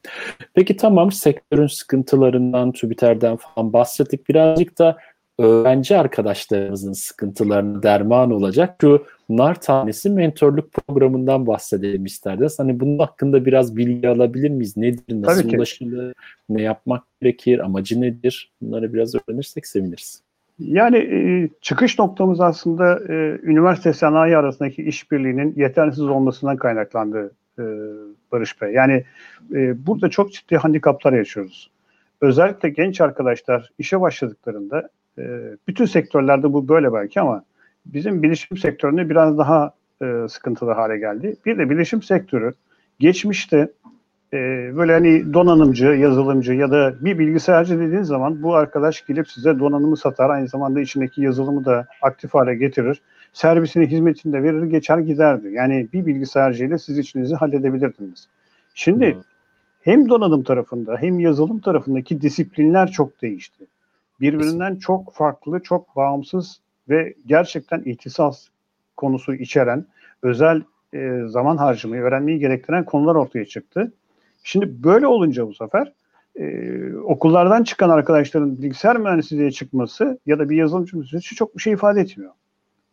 [0.54, 4.30] Peki tamam sektörün sıkıntılarından, TÜBİTER'den falan bahsettik.
[4.30, 4.98] Birazcık da
[5.40, 12.60] öğrenci arkadaşlarımızın sıkıntılarına derman olacak şu nar tanesi mentorluk programından bahsedelim isterdiniz.
[12.60, 14.78] Hani bunun hakkında biraz bilgi alabilir miyiz?
[14.78, 15.58] Nedir, nasıl Tabii ki.
[15.58, 16.14] ulaşılır,
[16.50, 18.52] ne yapmak gerekir, amacı nedir?
[18.62, 20.22] Bunları biraz öğrenirsek seviniriz.
[20.60, 27.64] Yani e, çıkış noktamız aslında e, üniversite sanayi arasındaki işbirliğinin yetersiz olmasından kaynaklandı e,
[28.32, 28.74] Barış Bey.
[28.74, 29.04] Yani
[29.54, 31.72] e, burada çok ciddi handikaplar yaşıyoruz.
[32.22, 35.24] Özellikle genç arkadaşlar işe başladıklarında e,
[35.68, 37.44] bütün sektörlerde bu böyle belki ama
[37.86, 41.36] bizim bilişim sektöründe biraz daha e, sıkıntılı hale geldi.
[41.46, 42.52] Bir de bilişim sektörü
[43.00, 43.72] geçmişte
[44.34, 44.38] e,
[44.78, 49.98] böyle hani donanımcı, yazılımcı ya da bir bilgisayarcı dediğiniz zaman bu arkadaş gelip size donanımı
[49.98, 50.30] satar.
[50.30, 53.02] Aynı zamanda içindeki yazılımı da aktif hale getirir.
[53.34, 55.48] Servisini, hizmetini de verir, geçer giderdi.
[55.52, 58.28] Yani bir bilgisayarcıyla siz işinizi halledebilirdiniz.
[58.74, 59.18] Şimdi Evet.
[59.82, 63.66] hem donanım tarafında hem yazılım tarafındaki disiplinler çok değişti.
[64.22, 68.48] Birbirinden çok farklı, çok bağımsız ve gerçekten ihtisas
[68.98, 69.86] konusu içeren,
[70.22, 70.62] özel
[70.94, 73.94] e, zaman harcamayı, öğrenmeyi gerektiren konular ortaya çıktı.
[74.44, 75.94] Şimdi böyle olunca bu sefer
[76.36, 81.74] e, okullardan çıkan arkadaşların bilgisayar mühendisliğe çıkması ya da bir yazılımcı mühendisliği çok bir şey
[81.74, 82.32] ifade etmiyor.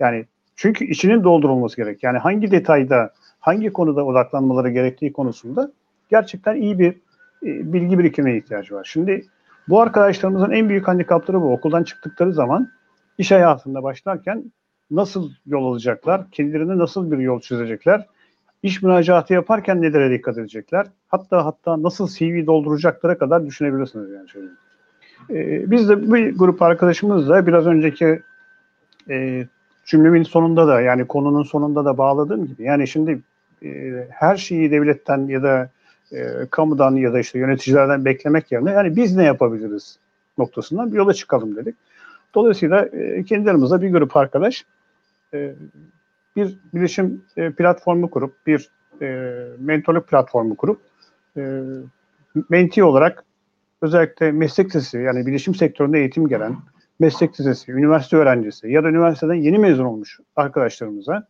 [0.01, 0.25] Yani
[0.57, 2.03] çünkü içinin doldurulması gerek.
[2.03, 5.73] Yani hangi detayda, hangi konuda odaklanmaları gerektiği konusunda
[6.11, 6.93] gerçekten iyi bir
[7.43, 8.85] e, bilgi birikimine ihtiyacı var.
[8.93, 9.27] Şimdi
[9.69, 11.53] bu arkadaşlarımızın en büyük handikapları bu.
[11.53, 12.69] Okuldan çıktıkları zaman
[13.19, 14.53] iş hayatında başlarken
[14.91, 18.07] nasıl yol alacaklar, kendilerine nasıl bir yol çizecekler,
[18.63, 24.49] iş müracaatı yaparken nelere dikkat edecekler, hatta hatta nasıl CV dolduracaklara kadar düşünebilirsiniz yani şöyle.
[25.31, 28.23] Ee, biz de bir grup arkadaşımızla biraz önceki
[29.11, 29.47] e,
[29.85, 33.21] cümlemin sonunda da yani konunun sonunda da bağladığım gibi yani şimdi
[33.65, 33.69] e,
[34.11, 35.71] her şeyi devletten ya da
[36.13, 39.99] e, kamudan ya da işte yöneticilerden beklemek yerine yani biz ne yapabiliriz
[40.39, 41.77] noktasından bir yola çıkalım dedik.
[42.35, 44.65] Dolayısıyla e, kendi bir grup arkadaş
[45.35, 45.55] e,
[46.37, 48.71] bir bilişim e, platformu kurup, bir
[49.03, 50.81] e, mentorluk platformu kurup
[51.37, 51.63] e,
[52.51, 53.25] menti olarak
[53.83, 56.57] özellikle meslek lisesi yani bilişim sektöründe eğitim gelen
[57.01, 61.27] meslek lisesi, üniversite öğrencisi ya da üniversiteden yeni mezun olmuş arkadaşlarımıza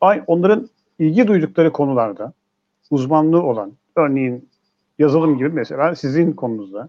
[0.00, 0.68] ay onların
[0.98, 2.32] ilgi duydukları konularda
[2.90, 4.48] uzmanlığı olan örneğin
[4.98, 6.88] yazılım gibi mesela sizin konunuzda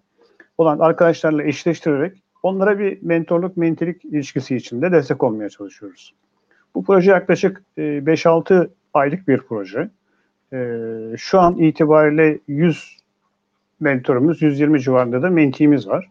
[0.58, 6.14] olan arkadaşlarla eşleştirerek onlara bir mentorluk, mentelik ilişkisi içinde destek olmaya çalışıyoruz.
[6.76, 9.90] Bu proje yaklaşık e, 5-6 aylık bir proje.
[10.54, 10.78] E,
[11.18, 12.98] Şu an itibariyle 100
[13.80, 16.10] mentorumuz, 120 civarında da mentiğimiz var.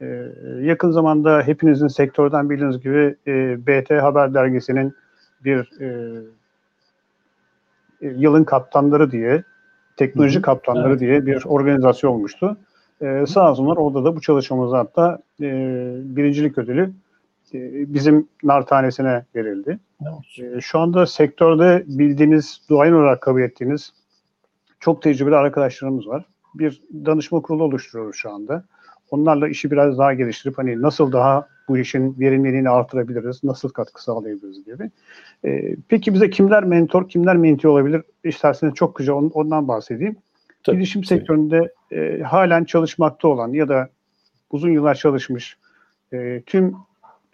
[0.00, 0.26] E,
[0.60, 4.94] Yakın zamanda hepinizin sektörden bildiğiniz gibi e, BT Haber Dergisi'nin
[5.44, 6.18] bir e,
[8.00, 9.44] e, yılın kaptanları diye,
[9.96, 11.00] teknoloji kaptanları evet.
[11.00, 12.56] diye bir organizasyon olmuştu.
[13.00, 15.46] E, sağ olsunlar orada da bu çalışmamıza hatta e,
[16.16, 16.92] birincilik ödülü
[17.54, 17.58] e,
[17.94, 19.78] bizim nar tanesine verildi.
[20.38, 23.92] E, şu anda sektörde bildiğiniz, duayen olarak kabul ettiğiniz
[24.80, 26.24] çok tecrübeli arkadaşlarımız var.
[26.54, 28.64] Bir danışma kurulu oluşturuyoruz şu anda.
[29.10, 34.64] Onlarla işi biraz daha geliştirip hani nasıl daha bu işin verimliliğini artırabiliriz, nasıl katkı sağlayabiliriz
[34.64, 34.90] gibi.
[35.44, 38.02] E, peki bize kimler mentor, kimler menti olabilir?
[38.24, 40.16] İsterseniz çok kısa on- ondan bahsedeyim.
[40.64, 43.88] Tabii, Bilişim sektöründe e, halen çalışmakta olan ya da
[44.50, 45.56] uzun yıllar çalışmış
[46.12, 46.74] e, tüm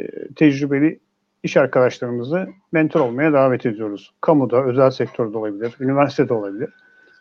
[0.01, 0.99] e, tecrübeli
[1.43, 4.13] iş arkadaşlarımızı mentor olmaya davet ediyoruz.
[4.21, 6.71] Kamuda, özel sektörde olabilir, üniversitede olabilir.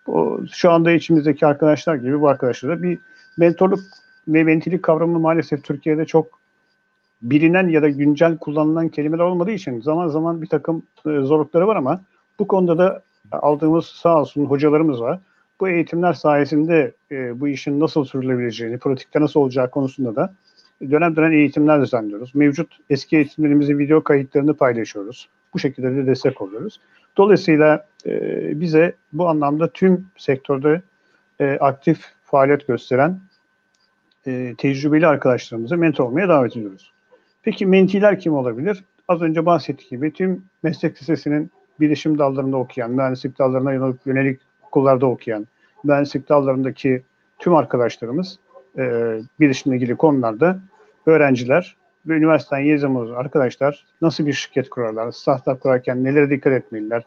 [0.07, 2.99] Bu, şu anda içimizdeki arkadaşlar gibi bu arkadaşlara bir
[3.37, 3.79] mentorluk
[4.27, 6.38] ve mentilik kavramı maalesef Türkiye'de çok
[7.21, 11.75] bilinen ya da güncel kullanılan kelimeler olmadığı için zaman zaman bir takım e, zorlukları var
[11.75, 12.01] ama
[12.39, 13.01] bu konuda da
[13.31, 15.19] aldığımız sağ olsun hocalarımız var.
[15.59, 20.33] Bu eğitimler sayesinde e, bu işin nasıl sürülebileceğini, pratikte nasıl olacağı konusunda da
[20.81, 22.35] dönem dönem eğitimler düzenliyoruz.
[22.35, 25.29] Mevcut eski eğitimlerimizin video kayıtlarını paylaşıyoruz.
[25.53, 26.79] Bu şekilde de destek oluyoruz.
[27.17, 28.11] Dolayısıyla e,
[28.61, 30.81] bize bu anlamda tüm sektörde
[31.59, 33.19] aktif faaliyet gösteren
[34.57, 36.91] tecrübeli arkadaşlarımızı mentor olmaya davet ediyoruz.
[37.49, 38.83] Peki mentiler kim olabilir?
[39.07, 45.05] Az önce bahsettiğim gibi tüm meslek lisesinin bilişim dallarında okuyan, mühendislik dallarına yönelik, yönelik okullarda
[45.05, 45.47] okuyan,
[45.83, 47.03] mühendislik dallarındaki
[47.39, 48.39] tüm arkadaşlarımız
[48.77, 48.83] e,
[49.39, 50.59] bilişimle ilgili konularda
[51.05, 51.75] öğrenciler
[52.07, 57.03] ve üniversiteden yeni arkadaşlar nasıl bir şirket kurarlar, startup kurarken nelere dikkat etmeliler,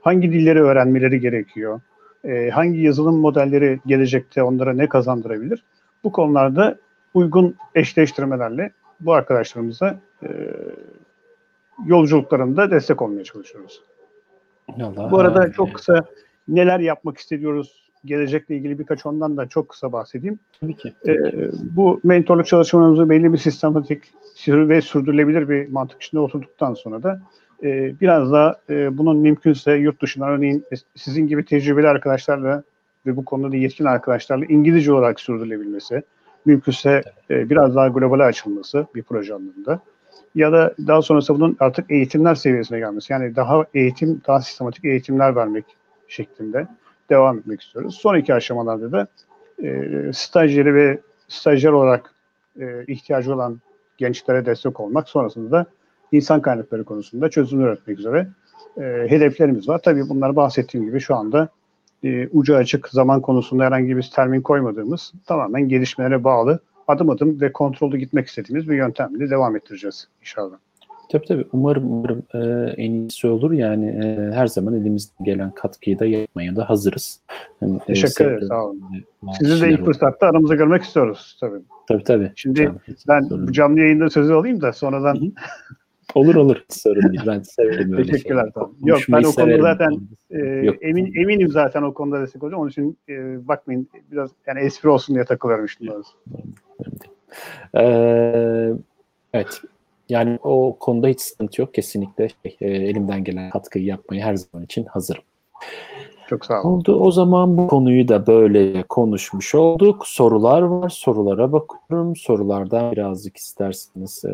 [0.00, 1.80] hangi dilleri öğrenmeleri gerekiyor,
[2.24, 5.62] e, hangi yazılım modelleri gelecekte onlara ne kazandırabilir?
[6.04, 6.78] Bu konularda
[7.14, 8.70] uygun eşleştirmelerle
[9.04, 10.28] bu arkadaşlarımıza e,
[11.86, 13.82] yolculuklarında destek olmaya çalışıyoruz.
[14.80, 16.04] Allah bu arada çok kısa
[16.48, 20.38] neler yapmak istiyoruz, gelecekle ilgili birkaç ondan da çok kısa bahsedeyim.
[20.60, 20.92] Tabii ki.
[21.06, 24.02] Tabii ee, bu mentorluk çalışmalarımızı belli bir sistematik
[24.48, 27.20] ve sürdürülebilir bir mantık içinde oturduktan sonra da
[27.62, 32.62] e, biraz daha e, bunun mümkünse yurt dışından örneğin sizin gibi tecrübeli arkadaşlarla
[33.06, 36.02] ve bu konuda da yetkin arkadaşlarla İngilizce olarak sürdürülebilmesi,
[36.44, 39.80] mümkünse e, biraz daha globale açılması bir proje anlamında
[40.34, 43.12] ya da daha sonrasında bunun artık eğitimler seviyesine gelmesi.
[43.12, 45.64] Yani daha eğitim, daha sistematik eğitimler vermek
[46.08, 46.66] şeklinde
[47.10, 47.94] devam etmek istiyoruz.
[47.94, 49.06] Son iki aşamalarda da
[49.62, 52.14] e, stajyeri ve stajyer olarak
[52.60, 53.60] e, ihtiyacı olan
[53.98, 55.66] gençlere destek olmak sonrasında da
[56.12, 58.28] insan kaynakları konusunda çözüm üretmek üzere
[58.76, 59.80] e, hedeflerimiz var.
[59.84, 61.48] Tabii bunlar bahsettiğim gibi şu anda
[62.04, 67.52] e, ucu açık zaman konusunda herhangi bir termin koymadığımız tamamen gelişmelere bağlı adım adım ve
[67.52, 70.56] kontrollü gitmek istediğimiz bir yöntemle devam ettireceğiz inşallah.
[71.12, 71.46] Tabii tabii.
[71.52, 72.38] Umarım, umarım e,
[72.82, 73.52] en iyisi olur.
[73.52, 77.20] Yani e, her zaman elimizden gelen katkıyı da yapmaya da hazırız.
[77.60, 78.48] Yani, e, Teşekkür ederim.
[78.48, 78.82] Sağ olun.
[79.38, 81.58] Sizi de ilk fırsatta aramıza görmek istiyoruz tabii.
[81.88, 82.32] Tabii tabii.
[82.36, 85.16] Şimdi tabii, ben bu canlı yayında sözü alayım da sonradan
[86.14, 86.64] Olur olur.
[86.68, 87.22] Sorun değil.
[87.26, 88.50] Ben severim öyle Teşekkürler.
[88.54, 88.72] Tamam.
[88.84, 90.38] Yok ben o konuda zaten e,
[90.80, 92.62] emin eminim zaten o konuda destek olacağım.
[92.62, 95.84] Onun için e, bakmayın biraz yani espri olsun diye takılıyorum işte.
[97.76, 98.72] Ee,
[99.32, 99.60] evet.
[100.08, 101.74] Yani o konuda hiç sıkıntı yok.
[101.74, 105.22] Kesinlikle şey, e, elimden gelen katkıyı yapmayı her zaman için hazırım.
[106.28, 106.70] Çok sağ olun.
[106.70, 107.00] Oldu.
[107.00, 110.06] O zaman bu konuyu da böyle konuşmuş olduk.
[110.06, 110.88] Sorular var.
[110.88, 112.16] Sorulara bakıyorum.
[112.16, 114.32] Sorulardan birazcık isterseniz e,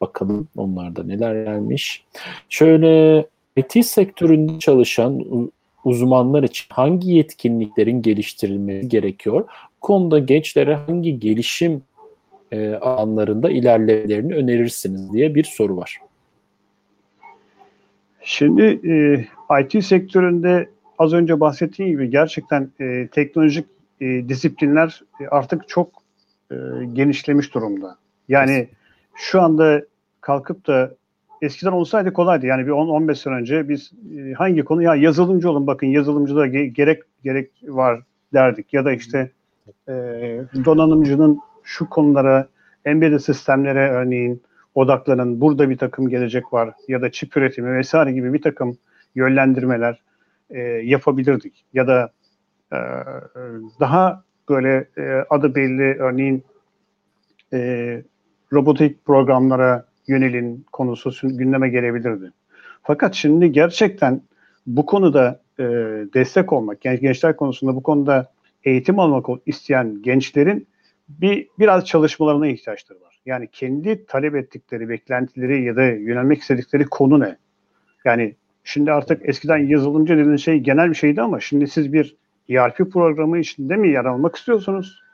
[0.00, 2.04] bakalım onlarda neler gelmiş.
[2.48, 3.24] Şöyle
[3.56, 5.24] IT sektöründe çalışan
[5.84, 9.44] uzmanlar için hangi yetkinliklerin geliştirilmesi gerekiyor?
[9.76, 11.82] Bu konuda gençlere hangi gelişim
[12.52, 15.98] e, alanlarında ilerlemelerini önerirsiniz diye bir soru var.
[18.22, 19.26] Şimdi e,
[19.62, 23.66] IT sektöründe az önce bahsettiğim gibi gerçekten e, teknolojik
[24.00, 25.88] e, disiplinler e, artık çok
[26.50, 26.56] e,
[26.92, 27.96] genişlemiş durumda.
[28.28, 28.68] Yani
[29.16, 29.82] şu anda
[30.20, 30.94] kalkıp da
[31.42, 32.46] eskiden olsaydı kolaydı.
[32.46, 36.66] Yani bir 10-15 sene önce biz e, hangi konu ya yazılımcı olun bakın yazılımcıda ge-
[36.66, 38.02] gerek gerek var
[38.32, 38.74] derdik.
[38.74, 39.30] Ya da işte
[39.88, 39.92] e,
[40.64, 42.48] donanımcının şu konulara
[42.84, 44.42] embedded sistemlere örneğin
[44.74, 45.40] odaklanın.
[45.40, 46.70] Burada bir takım gelecek var.
[46.88, 48.78] Ya da çip üretimi vesaire gibi bir takım
[49.14, 50.02] yönlendirmeler
[50.50, 51.64] e, yapabilirdik.
[51.74, 52.10] Ya da
[52.72, 52.78] e,
[53.80, 56.44] daha böyle e, adı belli örneğin
[57.52, 58.02] e,
[58.52, 62.32] robotik programlara yönelin konusu gündeme gelebilirdi.
[62.82, 64.22] Fakat şimdi gerçekten
[64.66, 65.64] bu konuda e,
[66.14, 68.32] destek olmak, genç gençler konusunda bu konuda
[68.64, 70.66] eğitim almak isteyen gençlerin
[71.08, 73.20] bir biraz çalışmalarına ihtiyaçları var.
[73.26, 77.36] Yani kendi talep ettikleri, beklentileri ya da yönelmek istedikleri konu ne?
[78.04, 82.16] Yani şimdi artık eskiden yazılımcı dediğin şey genel bir şeydi ama şimdi siz bir
[82.48, 85.05] ERP programı içinde mi yer almak istiyorsunuz?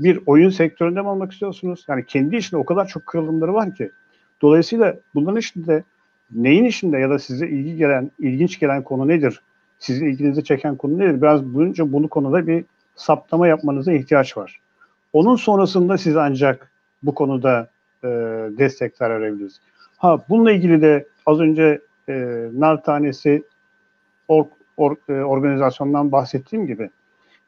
[0.00, 1.84] Bir oyun sektöründe mi almak istiyorsunuz?
[1.88, 3.90] Yani kendi içinde o kadar çok kırılımları var ki.
[4.42, 5.82] Dolayısıyla bunların içinde
[6.30, 9.40] neyin içinde ya da size ilgi gelen, ilginç gelen konu nedir?
[9.78, 11.22] Sizin ilginizi çeken konu nedir?
[11.22, 14.60] Biraz bunca bunu konuda bir saptama yapmanıza ihtiyaç var.
[15.12, 16.70] Onun sonrasında siz ancak
[17.02, 17.68] bu konuda
[18.04, 18.08] e,
[18.58, 19.60] destekler verebiliriz.
[19.96, 22.12] Ha bununla ilgili de az önce e,
[22.52, 23.42] nar tanesi
[24.28, 24.44] or,
[24.76, 26.90] or, e, organizasyondan bahsettiğim gibi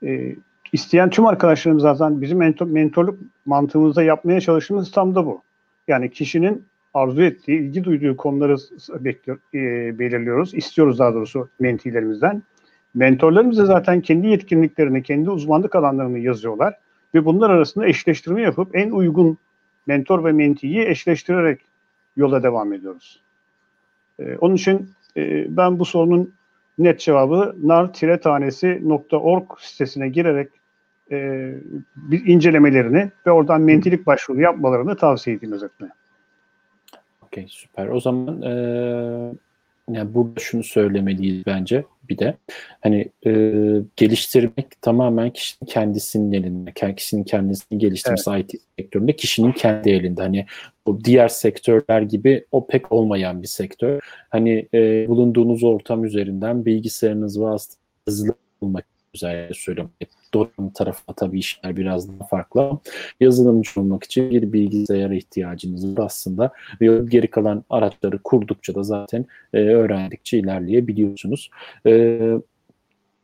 [0.07, 0.35] e,
[0.73, 5.43] isteyen tüm arkadaşlarımız zaten bizim mentor, mentorluk mantığımızda yapmaya çalıştığımız tam da bu.
[5.89, 8.57] Yani kişinin arzu ettiği, ilgi duyduğu konuları
[9.05, 9.59] bekliyor, e,
[9.99, 10.55] belirliyoruz.
[10.55, 12.43] İstiyoruz daha doğrusu mentilerimizden.
[12.95, 16.75] Mentorlarımız da zaten kendi yetkinliklerini, kendi uzmanlık alanlarını yazıyorlar
[17.15, 19.39] ve bunlar arasında eşleştirme yapıp en uygun
[19.87, 21.61] mentor ve mentiyi eşleştirerek
[22.17, 23.21] yola devam ediyoruz.
[24.19, 26.33] Ee, onun için e, ben bu sorunun
[26.79, 30.49] net cevabı nar-tanesi.org sitesine girerek
[31.13, 31.51] e,
[31.97, 35.87] bir incelemelerini ve oradan mentilik başvuru yapmalarını tavsiye edeyim özetle.
[37.23, 37.89] Okey süper.
[37.89, 38.53] O zaman e,
[39.91, 42.37] yani burada şunu söylemeliyiz bence bir de.
[42.81, 43.33] Hani e,
[43.97, 46.95] geliştirmek tamamen kişinin kendisinin elinde.
[46.97, 48.55] Kişinin kendisini geliştirmesi evet.
[48.55, 50.23] IT sektöründe kişinin kendi elinde.
[50.23, 50.47] Hani
[50.85, 54.01] o diğer sektörler gibi o pek olmayan bir sektör.
[54.31, 59.93] Hani e, bulunduğunuz ortam üzerinden bilgisayarınız vasıtasıyla hızlı olmak üzere söylüyorum.
[60.35, 62.79] Donanım tarafı tabii işler biraz daha farklı.
[63.21, 66.53] Yazılımcı olmak için bir bilgisayara ihtiyacınız var aslında.
[66.81, 71.51] Ve geri kalan araçları kurdukça da zaten e, öğrendikçe ilerleyebiliyorsunuz.
[71.87, 72.21] E,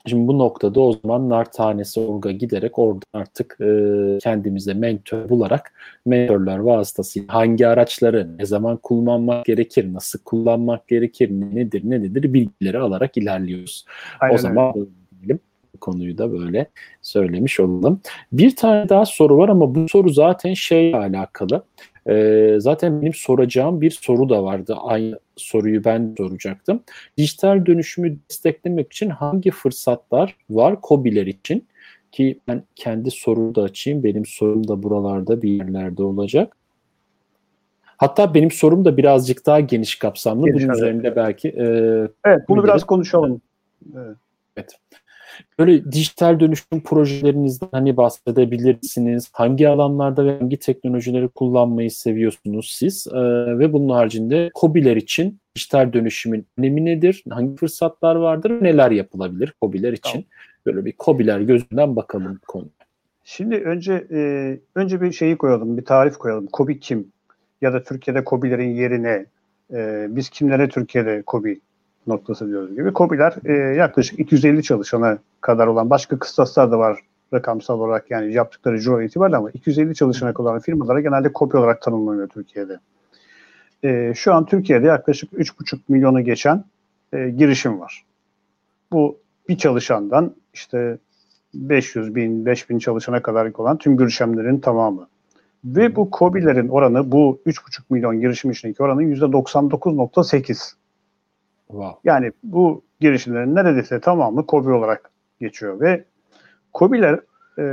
[0.07, 5.73] Şimdi bu noktada o zaman nar tanesi orga giderek orada artık e, kendimize mentor bularak
[6.07, 12.79] mentorlar vasıtasıyla hangi araçları ne zaman kullanmak gerekir, nasıl kullanmak gerekir, nedir ne nedir bilgileri
[12.79, 13.85] alarak ilerliyoruz.
[14.21, 14.87] Aynen o zaman öyle.
[15.21, 15.41] diyelim
[15.81, 16.67] konuyu da böyle
[17.03, 18.01] söylemiş olalım.
[18.33, 21.65] Bir tane daha soru var ama bu soru zaten şeyle alakalı.
[22.09, 24.77] E, zaten benim soracağım bir soru da vardı.
[24.83, 26.83] Aynı soruyu ben soracaktım.
[27.19, 31.67] Dijital dönüşümü desteklemek için hangi fırsatlar var COBİ'ler için?
[32.13, 34.05] Ki ben kendi sorumu da açayım.
[34.05, 36.57] Benim sorum da buralarda bir yerlerde olacak.
[37.97, 40.47] Hatta benim sorum da birazcık daha geniş kapsamlı.
[40.47, 41.49] Geniş, Bunun üzerinde belki...
[41.49, 41.65] E,
[42.25, 43.41] evet, bunu biraz konuşalım.
[43.97, 44.17] Evet.
[44.57, 44.79] evet.
[45.59, 49.31] Böyle dijital dönüşüm projelerinizden hani bahsedebilirsiniz.
[49.33, 53.07] Hangi alanlarda ve hangi teknolojileri kullanmayı seviyorsunuz siz?
[53.13, 53.19] Ee,
[53.59, 57.25] ve bunun haricinde COBİ'ler için dijital dönüşümün önemi nedir?
[57.31, 58.63] Hangi fırsatlar vardır?
[58.63, 60.13] Neler yapılabilir COBİ'ler için?
[60.13, 60.25] Tamam.
[60.67, 62.69] Böyle bir COBİ'ler gözünden bakalım konu.
[63.25, 64.21] Şimdi önce e,
[64.75, 66.49] önce bir şeyi koyalım, bir tarif koyalım.
[66.53, 67.13] COBİ kim?
[67.61, 69.27] Ya da Türkiye'de COBİ'lerin yerine
[69.73, 71.61] e, biz kimlere Türkiye'de COBİ
[72.07, 72.93] noktası diyoruz gibi.
[72.95, 77.01] COBİ'ler e, yaklaşık 250 çalışana kadar olan başka kıstaslar da var
[77.35, 82.29] rakamsal olarak yani yaptıkları ciro itibariyle ama 250 çalışana kadar firmalara genelde COBİ olarak tanımlanıyor
[82.29, 82.79] Türkiye'de.
[83.85, 86.65] E, şu an Türkiye'de yaklaşık 3,5 milyonu geçen
[87.13, 88.05] e, girişim var.
[88.93, 90.99] Bu bir çalışandan işte
[91.55, 95.09] 500 bin, 5 bin çalışana kadar olan tüm girişimlerin tamamı.
[95.65, 100.73] Ve bu COBİ'lerin oranı bu 3,5 milyon girişim içindeki oranın %99.8.
[101.69, 102.01] Wow.
[102.05, 106.05] Yani bu girişimlerin neredeyse tamamı KOBİ olarak geçiyor ve
[106.73, 107.21] KOBİ'ler
[107.59, 107.65] e,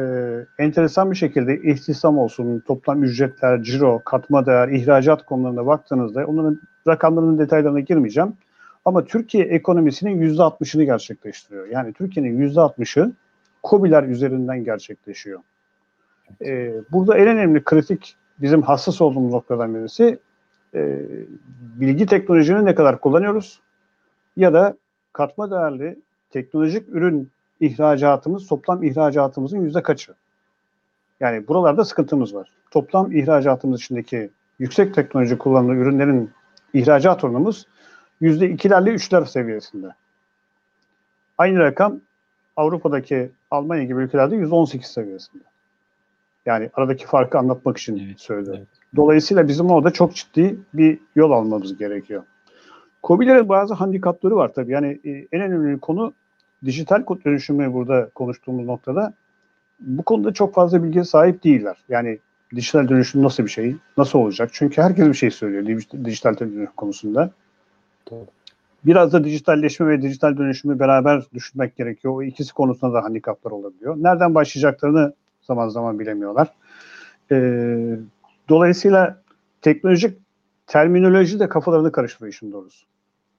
[0.60, 7.40] enteresan bir şekilde istihdam olsun, toplam ücretler, ciro, katma değer, ihracat konularına baktığınızda onların rakamlarının
[7.40, 8.34] detaylarına girmeyeceğim.
[8.86, 11.68] Ama Türkiye ekonomisinin %60'ını gerçekleştiriyor.
[11.68, 13.12] Yani Türkiye'nin %60'ı
[13.64, 15.40] KOBİ'ler üzerinden gerçekleşiyor.
[16.46, 20.20] Ee, burada en önemli kritik bizim hassas olduğumuz noktadan birisi
[20.76, 21.00] e,
[21.80, 23.60] bilgi teknolojini ne kadar kullanıyoruz?
[24.38, 24.78] Ya da
[25.14, 30.14] katma değerli teknolojik ürün ihracatımız toplam ihracatımızın yüzde kaçı?
[31.20, 32.50] Yani buralarda sıkıntımız var.
[32.72, 36.32] Toplam ihracatımız içindeki yüksek teknoloji kullanılan ürünlerin
[36.74, 37.68] ihracat oranımız
[38.22, 39.88] yüzde ikilerle üçler seviyesinde.
[41.38, 42.00] Aynı rakam
[42.56, 45.44] Avrupa'daki Almanya gibi ülkelerde yüzde on sekiz seviyesinde.
[46.46, 48.60] Yani aradaki farkı anlatmak için evet, söylüyorum.
[48.60, 48.96] Evet.
[48.96, 52.24] Dolayısıyla bizim orada çok ciddi bir yol almamız gerekiyor.
[53.04, 54.72] COBİ'lerin bazı handikapları var tabii.
[54.72, 56.14] Yani e, en önemli konu
[56.66, 59.14] dijital dönüşümü burada konuştuğumuz noktada
[59.80, 61.78] bu konuda çok fazla bilgiye sahip değiller.
[61.90, 62.20] Yani
[62.56, 64.50] dijital dönüşüm nasıl bir şey, nasıl olacak?
[64.54, 67.32] Çünkü herkes bir şey söylüyor dijital dönüşüm konusunda.
[68.86, 72.14] Biraz da dijitalleşme ve dijital dönüşümü beraber düşünmek gerekiyor.
[72.14, 73.96] O ikisi konusunda da handikaplar olabiliyor.
[73.98, 76.48] Nereden başlayacaklarını zaman zaman bilemiyorlar.
[77.32, 77.98] Ee,
[78.50, 79.22] dolayısıyla
[79.62, 80.18] teknolojik
[80.72, 82.86] terminoloji de kafalarını karıştırıyor işin doğrusu.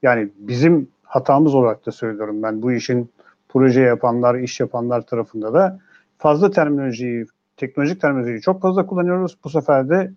[0.02, 3.10] Yani bizim hatamız olarak da söylüyorum ben bu işin
[3.48, 5.78] proje yapanlar, iş yapanlar tarafında da
[6.18, 9.38] fazla terminolojiyi, teknolojik terminolojiyi çok fazla kullanıyoruz.
[9.44, 10.12] Bu sefer de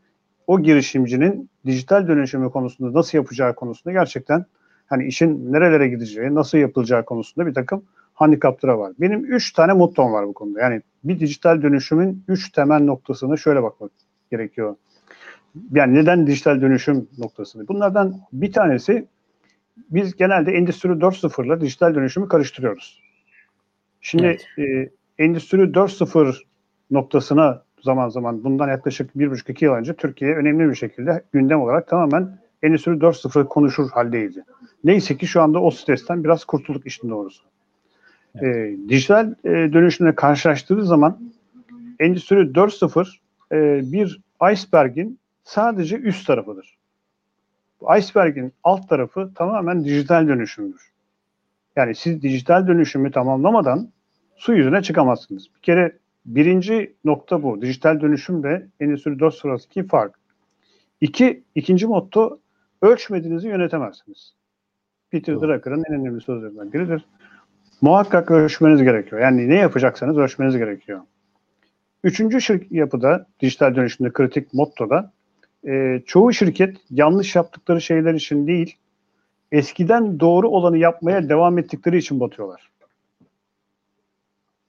[0.47, 4.45] o girişimcinin dijital dönüşümü konusunda nasıl yapacağı konusunda gerçekten
[4.86, 8.93] hani işin nerelere gideceği, nasıl yapılacağı konusunda bir takım handikapları var.
[8.99, 10.60] Benim üç tane mottom var bu konuda.
[10.60, 13.91] Yani bir dijital dönüşümün üç temel noktasını şöyle bakmak
[14.32, 14.75] gerekiyor.
[15.71, 17.67] Yani neden dijital dönüşüm noktasını?
[17.67, 19.07] Bunlardan bir tanesi
[19.89, 23.01] biz genelde Endüstri 4.0 ile dijital dönüşümü karıştırıyoruz.
[24.01, 24.25] Şimdi
[24.57, 24.89] evet.
[25.19, 26.35] e, Endüstri 4.0
[26.91, 31.62] noktasına zaman zaman bundan yaklaşık bir buçuk iki yıl önce Türkiye önemli bir şekilde gündem
[31.62, 34.43] olarak tamamen Endüstri 4.0 konuşur haldeydi.
[34.83, 37.43] Neyse ki şu anda o stresten biraz kurtulduk işin doğrusu.
[38.35, 38.79] Evet.
[38.79, 41.19] E, dijital e, dönüşümle karşılaştığı zaman
[41.99, 43.08] Endüstri 4.0
[43.51, 46.77] e, bir iceberg'in sadece üst tarafıdır.
[47.81, 50.91] Bu iceberg'in alt tarafı tamamen dijital dönüşümdür.
[51.75, 53.89] Yani siz dijital dönüşümü tamamlamadan
[54.35, 55.48] su yüzüne çıkamazsınız.
[55.56, 57.62] Bir kere birinci nokta bu.
[57.62, 60.15] Dijital dönüşümle Endüstri 4 sırasındaki fark.
[61.02, 62.39] İki, ikinci motto
[62.81, 64.33] ölçmediğinizi yönetemezsiniz.
[65.12, 67.06] Peter Drucker'ın en önemli sözlerinden biridir.
[67.81, 69.21] Muhakkak ölçmeniz gerekiyor.
[69.21, 71.02] Yani ne yapacaksanız ölçmeniz gerekiyor.
[72.04, 75.13] Üçüncü şirk yapıda, dijital dönüşümde kritik motto da
[75.67, 78.77] e, çoğu şirket yanlış yaptıkları şeyler için değil,
[79.51, 82.71] eskiden doğru olanı yapmaya devam ettikleri için batıyorlar.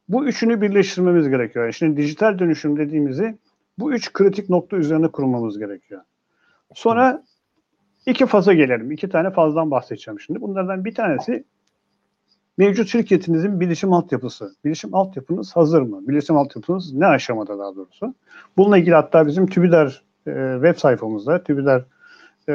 [0.09, 1.65] Bu üçünü birleştirmemiz gerekiyor.
[1.65, 3.39] Yani şimdi dijital dönüşüm dediğimizi
[3.79, 6.01] bu üç kritik nokta üzerine kurmamız gerekiyor.
[6.75, 7.23] Sonra
[8.07, 8.93] iki faza gelelim.
[8.93, 10.41] İki tane fazdan bahsedeceğim şimdi.
[10.41, 11.45] Bunlardan bir tanesi
[12.59, 14.55] mevcut şirketinizin bilişim altyapısı.
[14.65, 16.09] Bilişim altyapınız hazır mı?
[16.09, 18.15] Bilişim altyapınız ne aşamada daha doğrusu?
[18.57, 21.83] Bununla ilgili hatta bizim TÜBİDER e, web sayfamızda, TÜBİDER
[22.49, 22.55] e,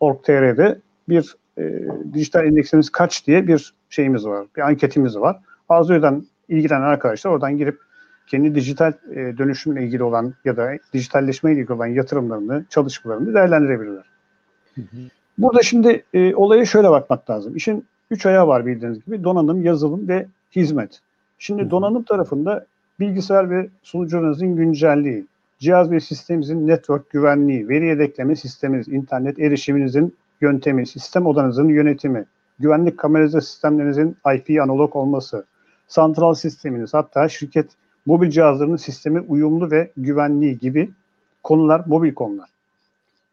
[0.00, 4.46] org.tr'de bir e, dijital indeksimiz kaç diye bir şeyimiz var.
[4.56, 5.36] Bir anketimiz var.
[5.68, 7.80] Arzu'dan ilgilenen arkadaşlar oradan girip
[8.26, 14.04] kendi dijital e, dönüşümle ilgili olan ya da dijitalleşme ile ilgili olan yatırımlarını, çalışmalarını değerlendirebilirler.
[14.74, 14.96] Hı hı.
[15.38, 17.56] Burada şimdi e, olaya şöyle bakmak lazım.
[17.56, 19.24] İşin üç ayağı var bildiğiniz gibi.
[19.24, 21.00] Donanım, yazılım ve hizmet.
[21.38, 22.66] Şimdi donanım tarafında
[23.00, 25.26] bilgisayar ve sunucunuzun güncelliği,
[25.58, 32.24] cihaz ve sisteminizin network güvenliği, veri yedekleme sisteminiz, internet erişiminizin yöntemi, sistem odanızın yönetimi,
[32.58, 35.44] güvenlik kamerası sistemlerinizin IP analog olması,
[35.88, 37.70] santral sisteminiz, hatta şirket
[38.06, 40.90] mobil cihazlarının sistemi uyumlu ve güvenliği gibi
[41.42, 42.48] konular, mobil konular.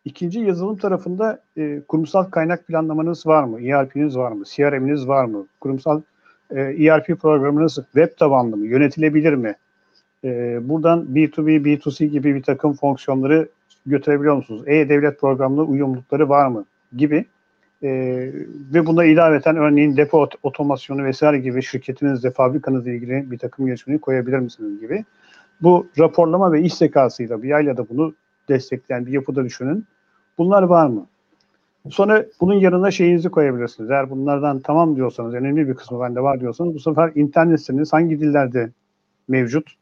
[0.06, 3.62] İkinci yazılım tarafında e, kurumsal kaynak planlamanız var mı?
[3.62, 4.44] ERP'niz var mı?
[4.46, 5.48] CRM'iniz var mı?
[5.60, 6.02] Kurumsal
[6.50, 8.68] e, ERP programınız web tabanlı mı?
[8.68, 9.56] Yönetilebilir mi?
[10.24, 13.50] E, buradan B2B, B2C gibi bir takım fonksiyonları
[13.86, 14.64] götürebiliyor musunuz?
[14.68, 16.66] E-Devlet programlı uyumlulukları var mı?
[16.98, 17.26] Gibi
[17.84, 17.90] e,
[18.74, 24.40] ve buna ilaveten örneğin depo otomasyonu vesaire gibi şirketinizde, fabrikanızla ilgili bir takım gelişmeleri koyabilir
[24.40, 25.06] misiniz gibi.
[25.62, 28.14] Bu raporlama ve iş zekasıyla bir yayla da bunu
[28.50, 29.86] destekleyen bir yapıda düşünün.
[30.38, 31.06] Bunlar var mı?
[31.90, 33.92] Sonra bunun yanına şeyinizi koyabilirsiniz.
[33.92, 38.20] Eğer bunlardan tamam diyorsanız, önemli bir kısmı bende var diyorsanız bu sefer internet siteniz hangi
[38.20, 38.72] dillerde
[39.28, 39.81] mevcut?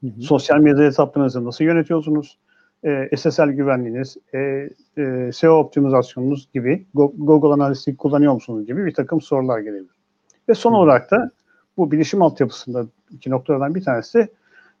[0.00, 0.22] Hı hı.
[0.22, 2.38] Sosyal medya hesaplarınızı nasıl yönetiyorsunuz?
[2.84, 4.68] e, SSL güvenliğiniz, e,
[4.98, 9.96] e, SEO optimizasyonunuz gibi, Google Analytics kullanıyor musunuz gibi bir takım sorular gelebilir.
[10.48, 10.78] Ve son hmm.
[10.78, 11.30] olarak da
[11.76, 14.28] bu bilişim altyapısında iki noktalardan bir tanesi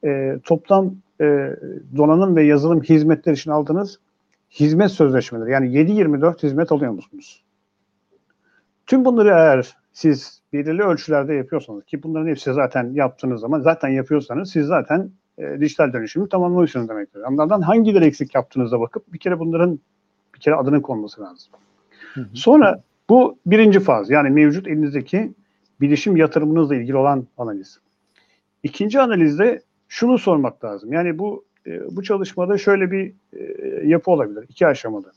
[0.04, 1.56] e, toplam e,
[1.96, 3.98] donanım ve yazılım hizmetler için aldığınız
[4.50, 5.50] hizmet sözleşmeleri.
[5.50, 7.44] Yani 7-24 hizmet alıyor musunuz?
[8.86, 14.50] Tüm bunları eğer siz belirli ölçülerde yapıyorsanız ki bunların hepsi zaten yaptığınız zaman zaten yapıyorsanız
[14.50, 17.20] siz zaten e, dijital dönüşümü tamamlıyorsunuz demektir.
[17.20, 19.80] Onlardan hangileri eksik yaptığınıza bakıp bir kere bunların
[20.34, 21.52] bir kere adının konması lazım.
[22.14, 22.26] Hı hı.
[22.34, 25.32] Sonra bu birinci faz yani mevcut elinizdeki
[25.80, 27.80] bilişim yatırımınızla ilgili olan analiz.
[28.62, 30.92] İkinci analizde şunu sormak lazım.
[30.92, 33.42] Yani bu e, bu çalışmada şöyle bir e,
[33.86, 35.12] yapı olabilir iki aşamada.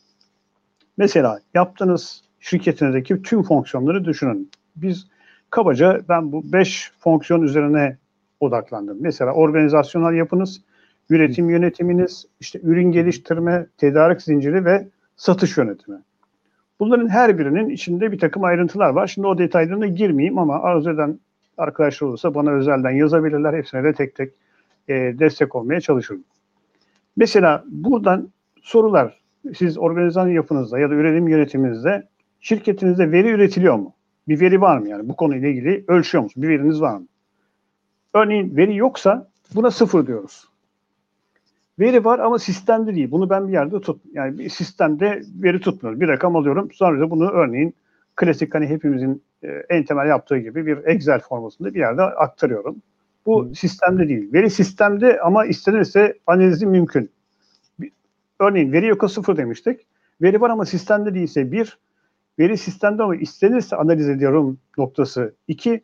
[0.97, 4.51] Mesela yaptığınız şirketinizdeki tüm fonksiyonları düşünün.
[4.75, 5.07] Biz
[5.49, 7.97] kabaca ben bu beş fonksiyon üzerine
[8.39, 8.97] odaklandım.
[9.01, 10.61] Mesela organizasyonel yapınız,
[11.09, 15.97] üretim yönetiminiz, işte ürün geliştirme, tedarik zinciri ve satış yönetimi.
[16.79, 19.07] Bunların her birinin içinde bir takım ayrıntılar var.
[19.07, 21.19] Şimdi o detaylarına girmeyeyim ama arzu eden
[21.57, 23.53] arkadaşlar olursa bana özelden yazabilirler.
[23.53, 24.33] Hepsine de tek tek
[24.87, 26.23] e, destek olmaya çalışırım.
[27.15, 28.29] Mesela buradan
[28.61, 29.19] sorular
[29.55, 32.07] siz organizasyon yapınızda ya da üretim yönetiminizde
[32.39, 33.93] şirketinizde veri üretiliyor mu?
[34.29, 36.47] Bir veri var mı yani bu konuyla ilgili ölçüyor musunuz?
[36.47, 37.05] Bir veriniz var mı?
[38.13, 40.49] Örneğin veri yoksa buna sıfır diyoruz.
[41.79, 43.11] Veri var ama sistemde değil.
[43.11, 44.01] Bunu ben bir yerde tut.
[44.13, 45.99] Yani bir sistemde veri tutmuyor.
[45.99, 46.69] Bir rakam alıyorum.
[46.73, 47.73] Sonra da bunu örneğin
[48.15, 52.75] klasik hani hepimizin e, en temel yaptığı gibi bir Excel formasında bir yerde aktarıyorum.
[53.25, 53.55] Bu hmm.
[53.55, 54.33] sistemde değil.
[54.33, 57.09] Veri sistemde ama istenirse analizi mümkün.
[58.39, 59.87] Örneğin veri yoksa sıfır demiştik.
[60.21, 61.77] Veri var ama sistemde değilse bir,
[62.39, 65.83] veri sistemde ama istenirse analiz ediyorum noktası iki,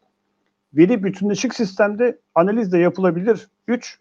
[0.78, 3.47] Veri bütünleşik sistemde analiz de yapılabilir.
[3.68, 3.99] 3.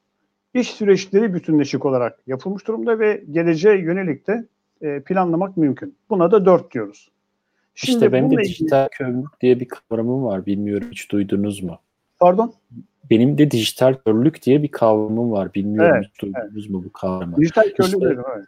[0.54, 4.46] İş süreçleri bütünleşik olarak yapılmış durumda ve geleceğe yönelik de
[4.82, 5.96] e, planlamak mümkün.
[6.10, 7.10] Buna da 4 diyoruz.
[7.74, 10.46] Şimdi işte benim de dijital körlük diye bir kavramım var.
[10.46, 11.78] Bilmiyorum hiç duydunuz mu?
[12.20, 12.54] Pardon?
[13.10, 15.54] Benim de dijital körlük diye bir kavramım var.
[15.54, 16.70] Bilmiyorum evet, hiç duydunuz evet.
[16.70, 17.36] mu bu kavramı?
[17.36, 18.46] Dijital körlük işte, dedim, evet.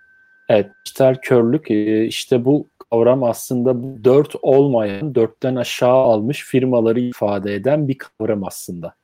[0.48, 7.00] Evet, dijital körlük e, işte bu kavram aslında bu dört olmayan, dörtten aşağı almış firmaları
[7.00, 8.94] ifade eden bir kavram aslında.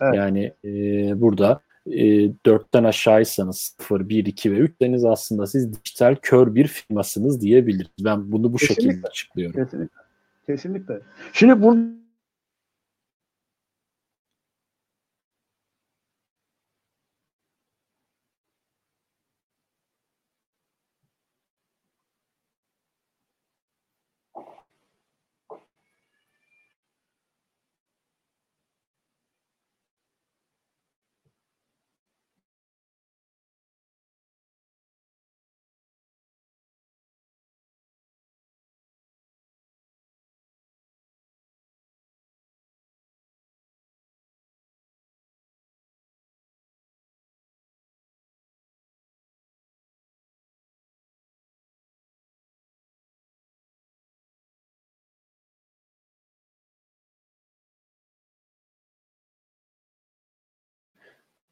[0.00, 0.14] Evet.
[0.14, 0.70] Yani e,
[1.20, 6.66] burada e, dörtten aşağıysanız 0, 1, 2 ve 3 deniz aslında siz dijital kör bir
[6.66, 7.90] firmasınız diyebiliriz.
[8.04, 8.82] Ben bunu bu Kesinlikle.
[8.82, 9.64] şekilde açıklıyorum.
[9.64, 10.02] Kesinlikle.
[10.46, 11.00] Kesinlikle.
[11.32, 12.01] Şimdi burada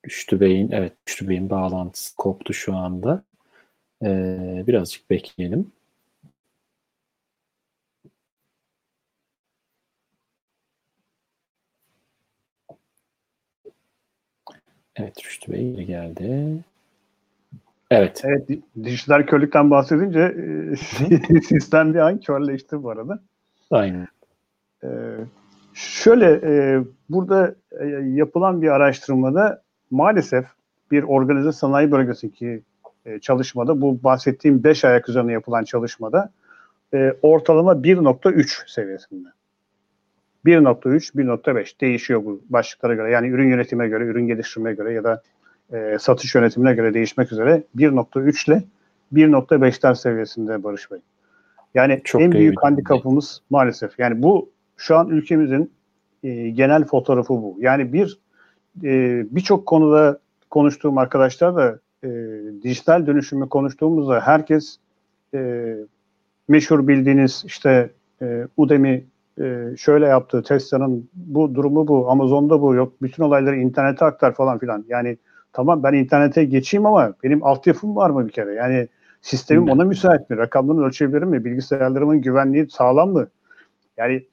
[0.07, 3.25] Rüştü Bey'in evet Rüştü Bey'in bağlantısı koptu şu anda.
[4.05, 5.73] Ee, birazcık bekleyelim.
[14.97, 16.65] Evet Rüştü Bey geri geldi.
[17.91, 18.23] Evet.
[18.25, 18.49] Evet,
[18.85, 23.23] dijital körlükten bahsedince e, sistem bir an körleşti bu arada.
[23.71, 24.09] Aynen.
[24.85, 24.89] Ee,
[25.75, 30.47] şöyle e, burada e, yapılan bir araştırmada maalesef
[30.91, 32.63] bir organize sanayi bölgesindeki
[33.07, 36.31] e, çalışmada bu bahsettiğim 5 ayak üzerine yapılan çalışmada
[36.95, 39.29] e, ortalama 1.3 seviyesinde.
[40.47, 43.11] 1.3, 1.5 değişiyor bu başlıklara göre.
[43.11, 45.23] Yani ürün yönetime göre, ürün geliştirmeye göre ya da
[45.73, 48.63] e, satış yönetimine göre değişmek üzere 1.3 ile
[49.13, 50.99] 1.5'ler seviyesinde Barış Bey.
[51.75, 53.99] Yani Çok en büyük handikapımız maalesef.
[53.99, 55.73] Yani bu şu an ülkemizin
[56.23, 57.57] e, genel fotoğrafı bu.
[57.61, 58.19] Yani bir
[58.85, 60.19] e, birçok konuda
[60.51, 62.09] konuştuğum arkadaşlar da e,
[62.63, 64.77] dijital dönüşümü konuştuğumuzda herkes
[65.35, 65.75] e,
[66.49, 67.91] meşhur bildiğiniz işte
[68.23, 69.05] e, Udemy
[69.41, 74.59] e, şöyle yaptı, Tesla'nın bu durumu bu, Amazon'da bu, yok bütün olayları internete aktar falan
[74.59, 74.85] filan.
[74.89, 75.17] Yani
[75.53, 78.55] tamam ben internete geçeyim ama benim altyapım var mı bir kere?
[78.55, 78.89] Yani
[79.23, 80.37] sistemim ona müsait mi?
[80.37, 81.45] Rakamlarını ölçebilirim mi?
[81.45, 83.29] Bilgisayarlarımın güvenliği sağlam mı?
[83.97, 84.25] Yani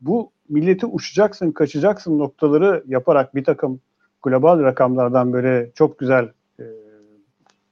[0.00, 3.80] bu milleti uçacaksın, kaçacaksın noktaları yaparak bir takım
[4.22, 6.28] global rakamlardan böyle çok güzel
[6.60, 6.64] e,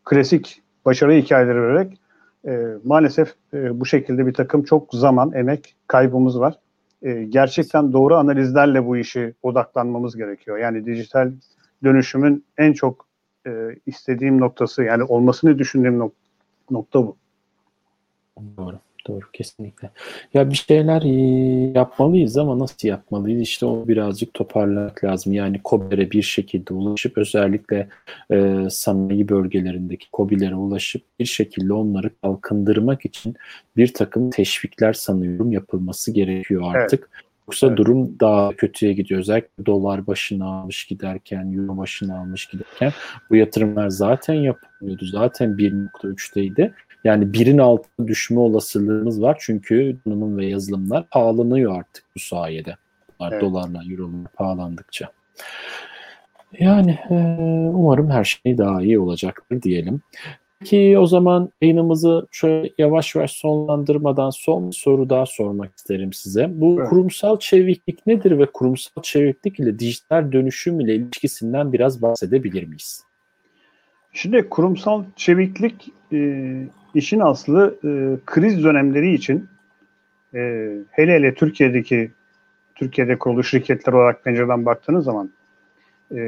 [0.05, 2.01] klasik başarı hikayeleri vererek
[2.47, 6.59] e, maalesef e, bu şekilde bir takım çok zaman, emek kaybımız var.
[7.03, 10.59] E, gerçekten doğru analizlerle bu işi odaklanmamız gerekiyor.
[10.59, 11.33] Yani dijital
[11.85, 13.07] dönüşümün en çok
[13.47, 13.51] e,
[13.87, 16.13] istediğim noktası yani olmasını düşündüğüm nok-
[16.71, 17.17] nokta bu.
[18.57, 18.79] Doğru.
[19.07, 19.91] Doğru kesinlikle.
[20.35, 21.03] Ya bir şeyler
[21.75, 23.43] yapmalıyız ama nasıl yapmalıyız?
[23.43, 25.33] İşte o birazcık toparlamak lazım.
[25.33, 27.89] Yani COBİ'lere bir şekilde ulaşıp özellikle
[28.33, 33.35] e, sanayi bölgelerindeki COBİ'lere ulaşıp bir şekilde onları kalkındırmak için
[33.77, 37.11] bir takım teşvikler sanıyorum yapılması gerekiyor artık.
[37.51, 37.79] Yoksa Evet.
[37.79, 39.21] durum daha kötüye gidiyor.
[39.21, 42.93] Özellikle dolar başını almış giderken, euro başını almış giderken
[43.31, 45.07] bu yatırımlar zaten yapılıyordu.
[45.07, 46.73] Zaten 1.3'teydi.
[47.05, 49.37] Yani birin altına düşme olasılığımız var.
[49.41, 52.77] Çünkü donanım ve yazılımlar pahalanıyor artık bu sayede.
[53.23, 53.43] Evet.
[53.43, 55.09] Dolarla, eurolar pahalandıkça.
[56.59, 57.15] Yani e,
[57.75, 60.01] umarım her şey daha iyi olacaktır diyelim.
[60.61, 66.51] Peki o zaman yayınımızı şöyle yavaş yavaş sonlandırmadan son bir soru daha sormak isterim size.
[66.53, 66.89] Bu Evet.
[66.89, 73.05] kurumsal çeviklik nedir ve kurumsal çeviklik ile dijital dönüşüm ile ilişkisinden biraz bahsedebilir miyiz?
[74.13, 76.19] Şimdi kurumsal çeviklik e,
[76.95, 77.91] işin aslı e,
[78.27, 79.49] kriz dönemleri için
[80.35, 82.11] e, hele hele Türkiye'deki
[82.75, 85.31] Türkiye'de kurulu şirketler olarak pencereden baktığınız zaman
[86.17, 86.19] e,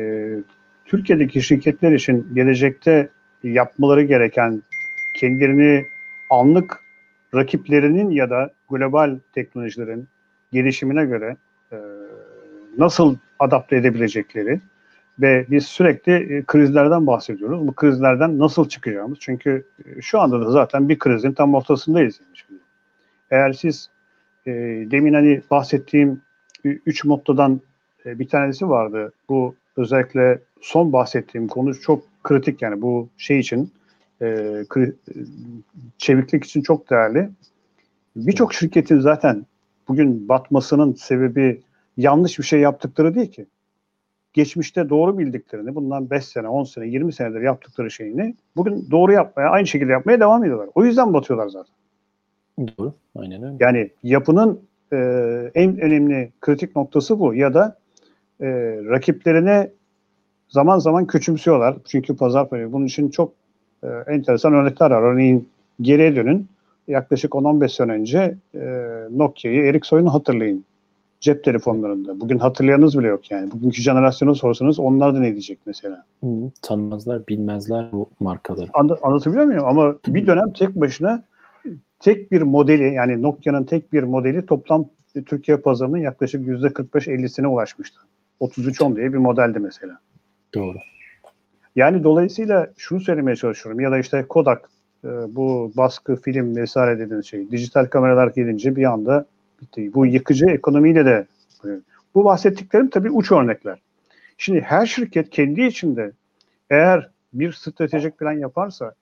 [0.85, 3.09] Türkiye'deki şirketler için gelecekte
[3.43, 4.63] yapmaları gereken
[5.17, 5.87] kendilerini
[6.31, 6.81] anlık
[7.35, 10.09] rakiplerinin ya da global teknolojilerin
[10.53, 11.37] gelişimine göre
[11.73, 11.77] e,
[12.79, 14.61] nasıl adapte edebilecekleri
[15.21, 17.67] ve biz sürekli e, krizlerden bahsediyoruz.
[17.67, 19.19] Bu krizlerden nasıl çıkacağımız?
[19.21, 22.21] Çünkü e, şu anda da zaten bir krizin tam ortasındayız.
[22.35, 22.61] Şimdi.
[23.31, 23.91] Eğer siz
[24.47, 24.53] e,
[24.91, 26.23] demin hani bahsettiğim
[26.65, 27.61] üç mottodan
[28.07, 29.13] e, bir tanesi vardı.
[29.29, 33.73] Bu özellikle son bahsettiğim konu çok kritik yani bu şey için
[34.21, 34.27] e,
[34.69, 35.19] kri- e,
[35.99, 37.31] çeviklik için çok değerli.
[38.17, 39.47] Birçok şirketin zaten
[39.89, 41.61] bugün batmasının sebebi
[41.97, 43.47] yanlış bir şey yaptıkları değil ki
[44.33, 49.49] geçmişte doğru bildiklerini, bundan 5 sene, 10 sene, 20 senedir yaptıkları şeyini bugün doğru yapmaya,
[49.49, 50.69] aynı şekilde yapmaya devam ediyorlar.
[50.75, 51.75] O yüzden batıyorlar zaten.
[52.59, 52.95] Doğru.
[53.17, 53.57] Aynen öyle.
[53.61, 54.61] Yani yapının
[54.93, 54.97] e,
[55.55, 57.35] en önemli kritik noktası bu.
[57.35, 57.77] Ya da
[58.41, 58.49] e,
[58.91, 59.71] rakiplerine
[60.49, 61.77] zaman zaman küçümsüyorlar.
[61.85, 62.73] Çünkü pazar payı.
[62.73, 63.33] Bunun için çok
[63.85, 65.03] e, enteresan örnekler var.
[65.03, 65.49] Örneğin
[65.81, 66.49] geriye dönün.
[66.89, 68.61] Yaklaşık 10-15 sene önce e,
[69.11, 70.65] Nokia'yı, Ericsson'u hatırlayın.
[71.23, 72.21] Cep telefonlarında.
[72.21, 73.51] Bugün hatırlayanınız bile yok yani.
[73.51, 76.05] Bugünkü jenerasyona sorsanız onlar da ne diyecek mesela?
[76.23, 76.27] Hı,
[76.63, 78.71] tanımazlar, bilmezler bu markaları.
[78.75, 79.65] Anla- anlatabiliyor muyum?
[79.65, 81.23] Ama bir dönem tek başına
[82.01, 84.85] tek bir modeli yani Nokia'nın tek bir modeli toplam
[85.27, 88.01] Türkiye pazarının yaklaşık %45-50'sine ulaşmıştı.
[88.41, 89.99] 3310 diye bir modeldi mesela.
[90.55, 90.79] Doğru.
[91.77, 94.71] Yani dolayısıyla şunu söylemeye çalışıyorum ya da işte Kodak
[95.05, 99.27] e, bu baskı, film vesaire dediğiniz şey dijital kameralar gelince bir anda.
[99.77, 101.27] Bu yıkıcı ekonomiyle de
[102.15, 103.79] bu bahsettiklerim tabii uç örnekler.
[104.39, 106.13] Şimdi her şirket kendi içinde
[106.71, 108.95] eğer bir stratejik plan yaparsa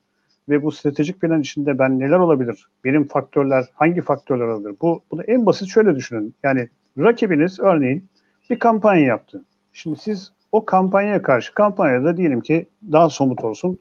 [0.48, 2.66] ve bu stratejik plan içinde ben neler olabilir?
[2.84, 4.76] Benim faktörler hangi faktörler olabilir?
[4.80, 6.34] Bu bunu en basit şöyle düşünün.
[6.42, 8.08] Yani rakibiniz örneğin
[8.50, 9.44] bir kampanya yaptı.
[9.72, 13.78] Şimdi siz o kampanyaya karşı kampanyada diyelim ki daha somut olsun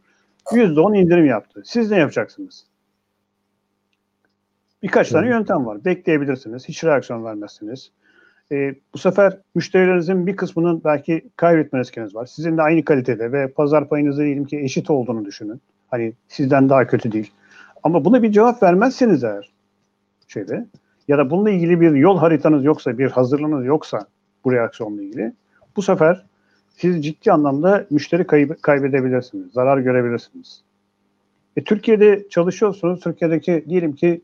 [0.52, 1.62] %10 indirim yaptı.
[1.66, 2.66] Siz ne yapacaksınız?
[4.84, 5.86] Birkaç tane yöntem var.
[5.86, 6.68] Bekleyebilirsiniz.
[6.68, 7.92] Hiç reaksiyon vermezsiniz.
[8.52, 12.26] Ee, bu sefer müşterilerinizin bir kısmının belki kaybetme riskiniz var.
[12.26, 15.62] Sizin de aynı kalitede ve pazar payınızı diyelim ki eşit olduğunu düşünün.
[15.88, 17.32] Hani sizden daha kötü değil.
[17.84, 19.50] Ama buna bir cevap vermezseniz eğer
[20.28, 20.66] şeyde
[21.08, 24.06] ya da bununla ilgili bir yol haritanız yoksa, bir hazırlığınız yoksa
[24.46, 25.34] bu reaksiyonla ilgili
[25.76, 26.26] bu sefer
[26.70, 30.64] siz ciddi anlamda müşteri kayb- kaybedebilirsiniz, zarar görebilirsiniz.
[31.58, 34.22] E, Türkiye'de çalışıyorsunuz, Türkiye'deki diyelim ki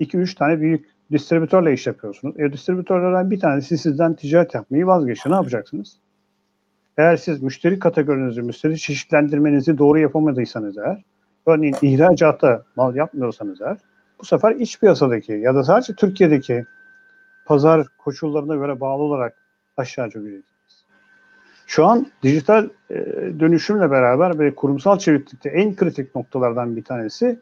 [0.00, 2.40] 2-3 tane büyük distribütörle iş yapıyorsunuz.
[2.40, 5.30] E, distribütörlerden bir tanesi sizden ticaret yapmayı vazgeçti.
[5.30, 5.96] Ne yapacaksınız?
[6.98, 11.02] Eğer siz müşteri kategorinizi, müşteri çeşitlendirmenizi doğru yapamadıysanız eğer,
[11.46, 13.76] örneğin ihracatta mal yapmıyorsanız eğer,
[14.20, 16.66] bu sefer iç piyasadaki ya da sadece Türkiye'deki
[17.46, 19.34] pazar koşullarına göre bağlı olarak
[19.76, 20.84] aşağı çökeceksiniz.
[21.66, 22.96] Şu an dijital e,
[23.40, 27.40] dönüşümle beraber ve kurumsal çeviklikte en kritik noktalardan bir tanesi,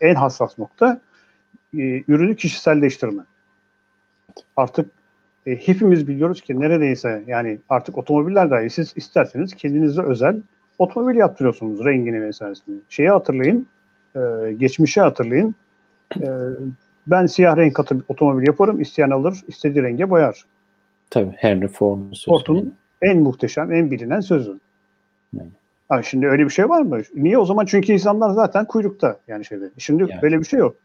[0.00, 1.00] en hassas nokta
[1.76, 3.22] e, ürünü kişiselleştirme.
[4.56, 4.90] Artık
[5.46, 10.42] e, hepimiz biliyoruz ki neredeyse yani artık otomobiller dahi siz isterseniz kendinize özel
[10.78, 12.76] otomobil yaptırıyorsunuz rengini vesairesini.
[12.88, 13.66] Şeyi hatırlayın,
[14.16, 14.20] e,
[14.52, 15.54] geçmişi hatırlayın.
[16.20, 16.28] E,
[17.06, 20.44] ben siyah renk katı otomobil yaparım, isteyen alır, istediği renge boyar.
[21.10, 22.30] Tabii Henry Ford'un sözü.
[22.30, 24.58] Ford'un en muhteşem, en bilinen sözü.
[25.36, 25.46] Evet.
[25.88, 27.00] Ha, şimdi öyle bir şey var mı?
[27.14, 27.66] Niye o zaman?
[27.66, 29.70] Çünkü insanlar zaten kuyrukta yani şeyde.
[29.78, 30.22] Şimdi Yani.
[30.22, 30.76] böyle bir şey yok.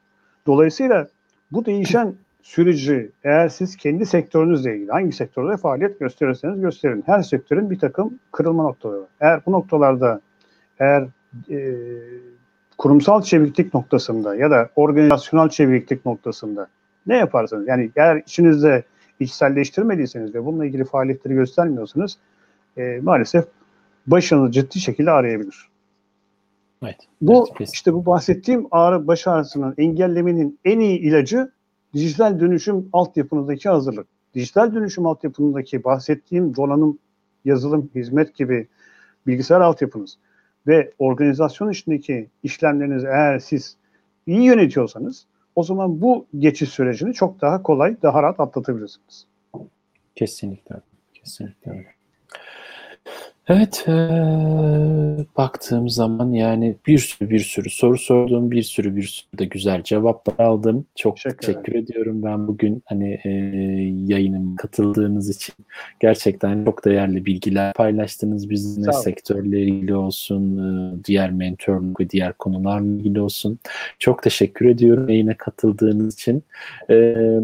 [0.47, 1.07] Dolayısıyla
[1.51, 7.03] bu değişen süreci eğer siz kendi sektörünüzle ilgili hangi sektörde faaliyet gösterirseniz gösterin.
[7.05, 9.07] Her sektörün bir takım kırılma noktaları var.
[9.19, 10.21] Eğer bu noktalarda
[10.79, 11.07] eğer
[11.49, 11.75] e,
[12.77, 16.67] kurumsal çeviklik noktasında ya da organizasyonel çeviklik noktasında
[17.07, 18.83] ne yaparsanız yani eğer içinizde
[19.19, 22.17] içselleştirmediyseniz ve bununla ilgili faaliyetleri göstermiyorsanız
[22.77, 23.45] e, maalesef
[24.07, 25.70] başınızı ciddi şekilde ağrıyabilir.
[26.83, 26.97] Evet.
[27.21, 31.51] Bu Evet, işte bu bahsettiğim ağrı baş ağrısının engellemenin en iyi ilacı
[31.93, 34.07] dijital dönüşüm altyapınızdaki hazırlık.
[34.33, 36.99] Dijital dönüşüm altyapınızdaki bahsettiğim donanım,
[37.45, 38.67] yazılım, hizmet gibi
[39.27, 40.17] bilgisayar altyapınız
[40.67, 43.77] ve organizasyon içindeki işlemlerinizi eğer siz
[44.27, 45.25] iyi yönetiyorsanız
[45.55, 49.27] o zaman bu geçiş sürecini çok daha kolay, daha rahat atlatabilirsiniz.
[50.15, 50.75] Kesinlikle.
[51.13, 52.00] Kesinlikle öyle.
[53.47, 53.93] Evet, eee,
[55.37, 59.83] baktığım zaman yani bir sürü bir sürü soru sordum, bir sürü bir sürü de güzel
[59.83, 60.85] cevaplar aldım.
[60.95, 63.31] Çok Teşekkür teşekkür ediyorum ben bugün hani eee
[64.15, 65.55] yayınıma katıldığınız için.
[65.99, 69.01] Gerçekten çok değerli bilgiler paylaştınız bizimle Sağ olun.
[69.01, 73.59] sektörle ilgili olsun, diğer mentorluk ve diğer konularla ilgili olsun.
[73.99, 76.43] Çok teşekkür ediyorum yayına katıldığınız için.
[76.89, 77.39] Eee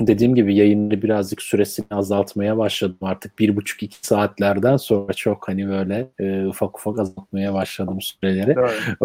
[0.00, 5.68] dediğim gibi yayını birazcık süresini azaltmaya başladım artık bir buçuk iki saatlerden sonra çok hani
[5.68, 8.56] böyle e, ufak ufak azaltmaya başladım süreleri.
[9.00, 9.04] E,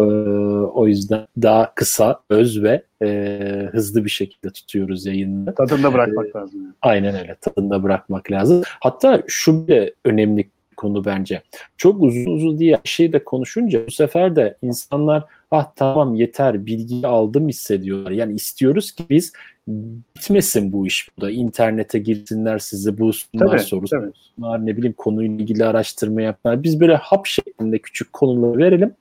[0.70, 5.54] o yüzden daha kısa, öz ve e, hızlı bir şekilde tutuyoruz yayını.
[5.54, 6.62] Tadında bırakmak lazım.
[6.62, 6.74] yani.
[6.82, 8.62] Aynen öyle tadında bırakmak lazım.
[8.80, 11.42] Hatta şu bile önemli konu bence.
[11.76, 17.06] Çok uzun uzun diye şey de konuşunca bu sefer de insanlar ah tamam yeter bilgiyi
[17.06, 18.10] aldım hissediyorlar.
[18.10, 19.32] Yani istiyoruz ki biz
[19.68, 21.30] bitmesin bu iş burada.
[21.30, 24.06] İnternete girsinler sizi bulsunlar, Tabii, soru tabii.
[24.06, 26.62] sorsunlar, ne bileyim konuyla ilgili araştırma yapsınlar.
[26.62, 28.94] Biz böyle hap şeklinde küçük konuları verelim.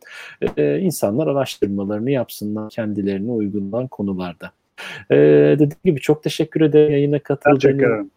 [0.57, 4.51] Ee, insanlar araştırmalarını yapsınlar kendilerine uygunlan konularda.
[5.11, 5.15] Ee,
[5.53, 8.11] dediğim gibi çok teşekkür ederim yayına katıldığınız teşekkür ederim.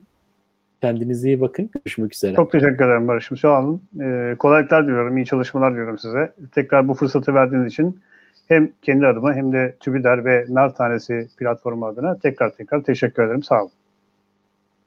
[0.80, 1.70] Kendinize iyi bakın.
[1.74, 2.34] Görüşmek üzere.
[2.34, 3.36] Çok teşekkür ederim Barış'ım.
[3.36, 3.82] Sağ olun.
[4.01, 5.16] Ee, kolaylıklar diliyorum.
[5.16, 6.32] iyi çalışmalar diliyorum size.
[6.55, 8.01] Tekrar bu fırsatı verdiğiniz için
[8.53, 13.42] hem kendi adıma hem de TÜBİDER ve Nar Tanesi platformu adına tekrar tekrar teşekkür ederim.
[13.42, 13.72] Sağ olun.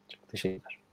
[0.09, 0.84] Çok teşekkürler.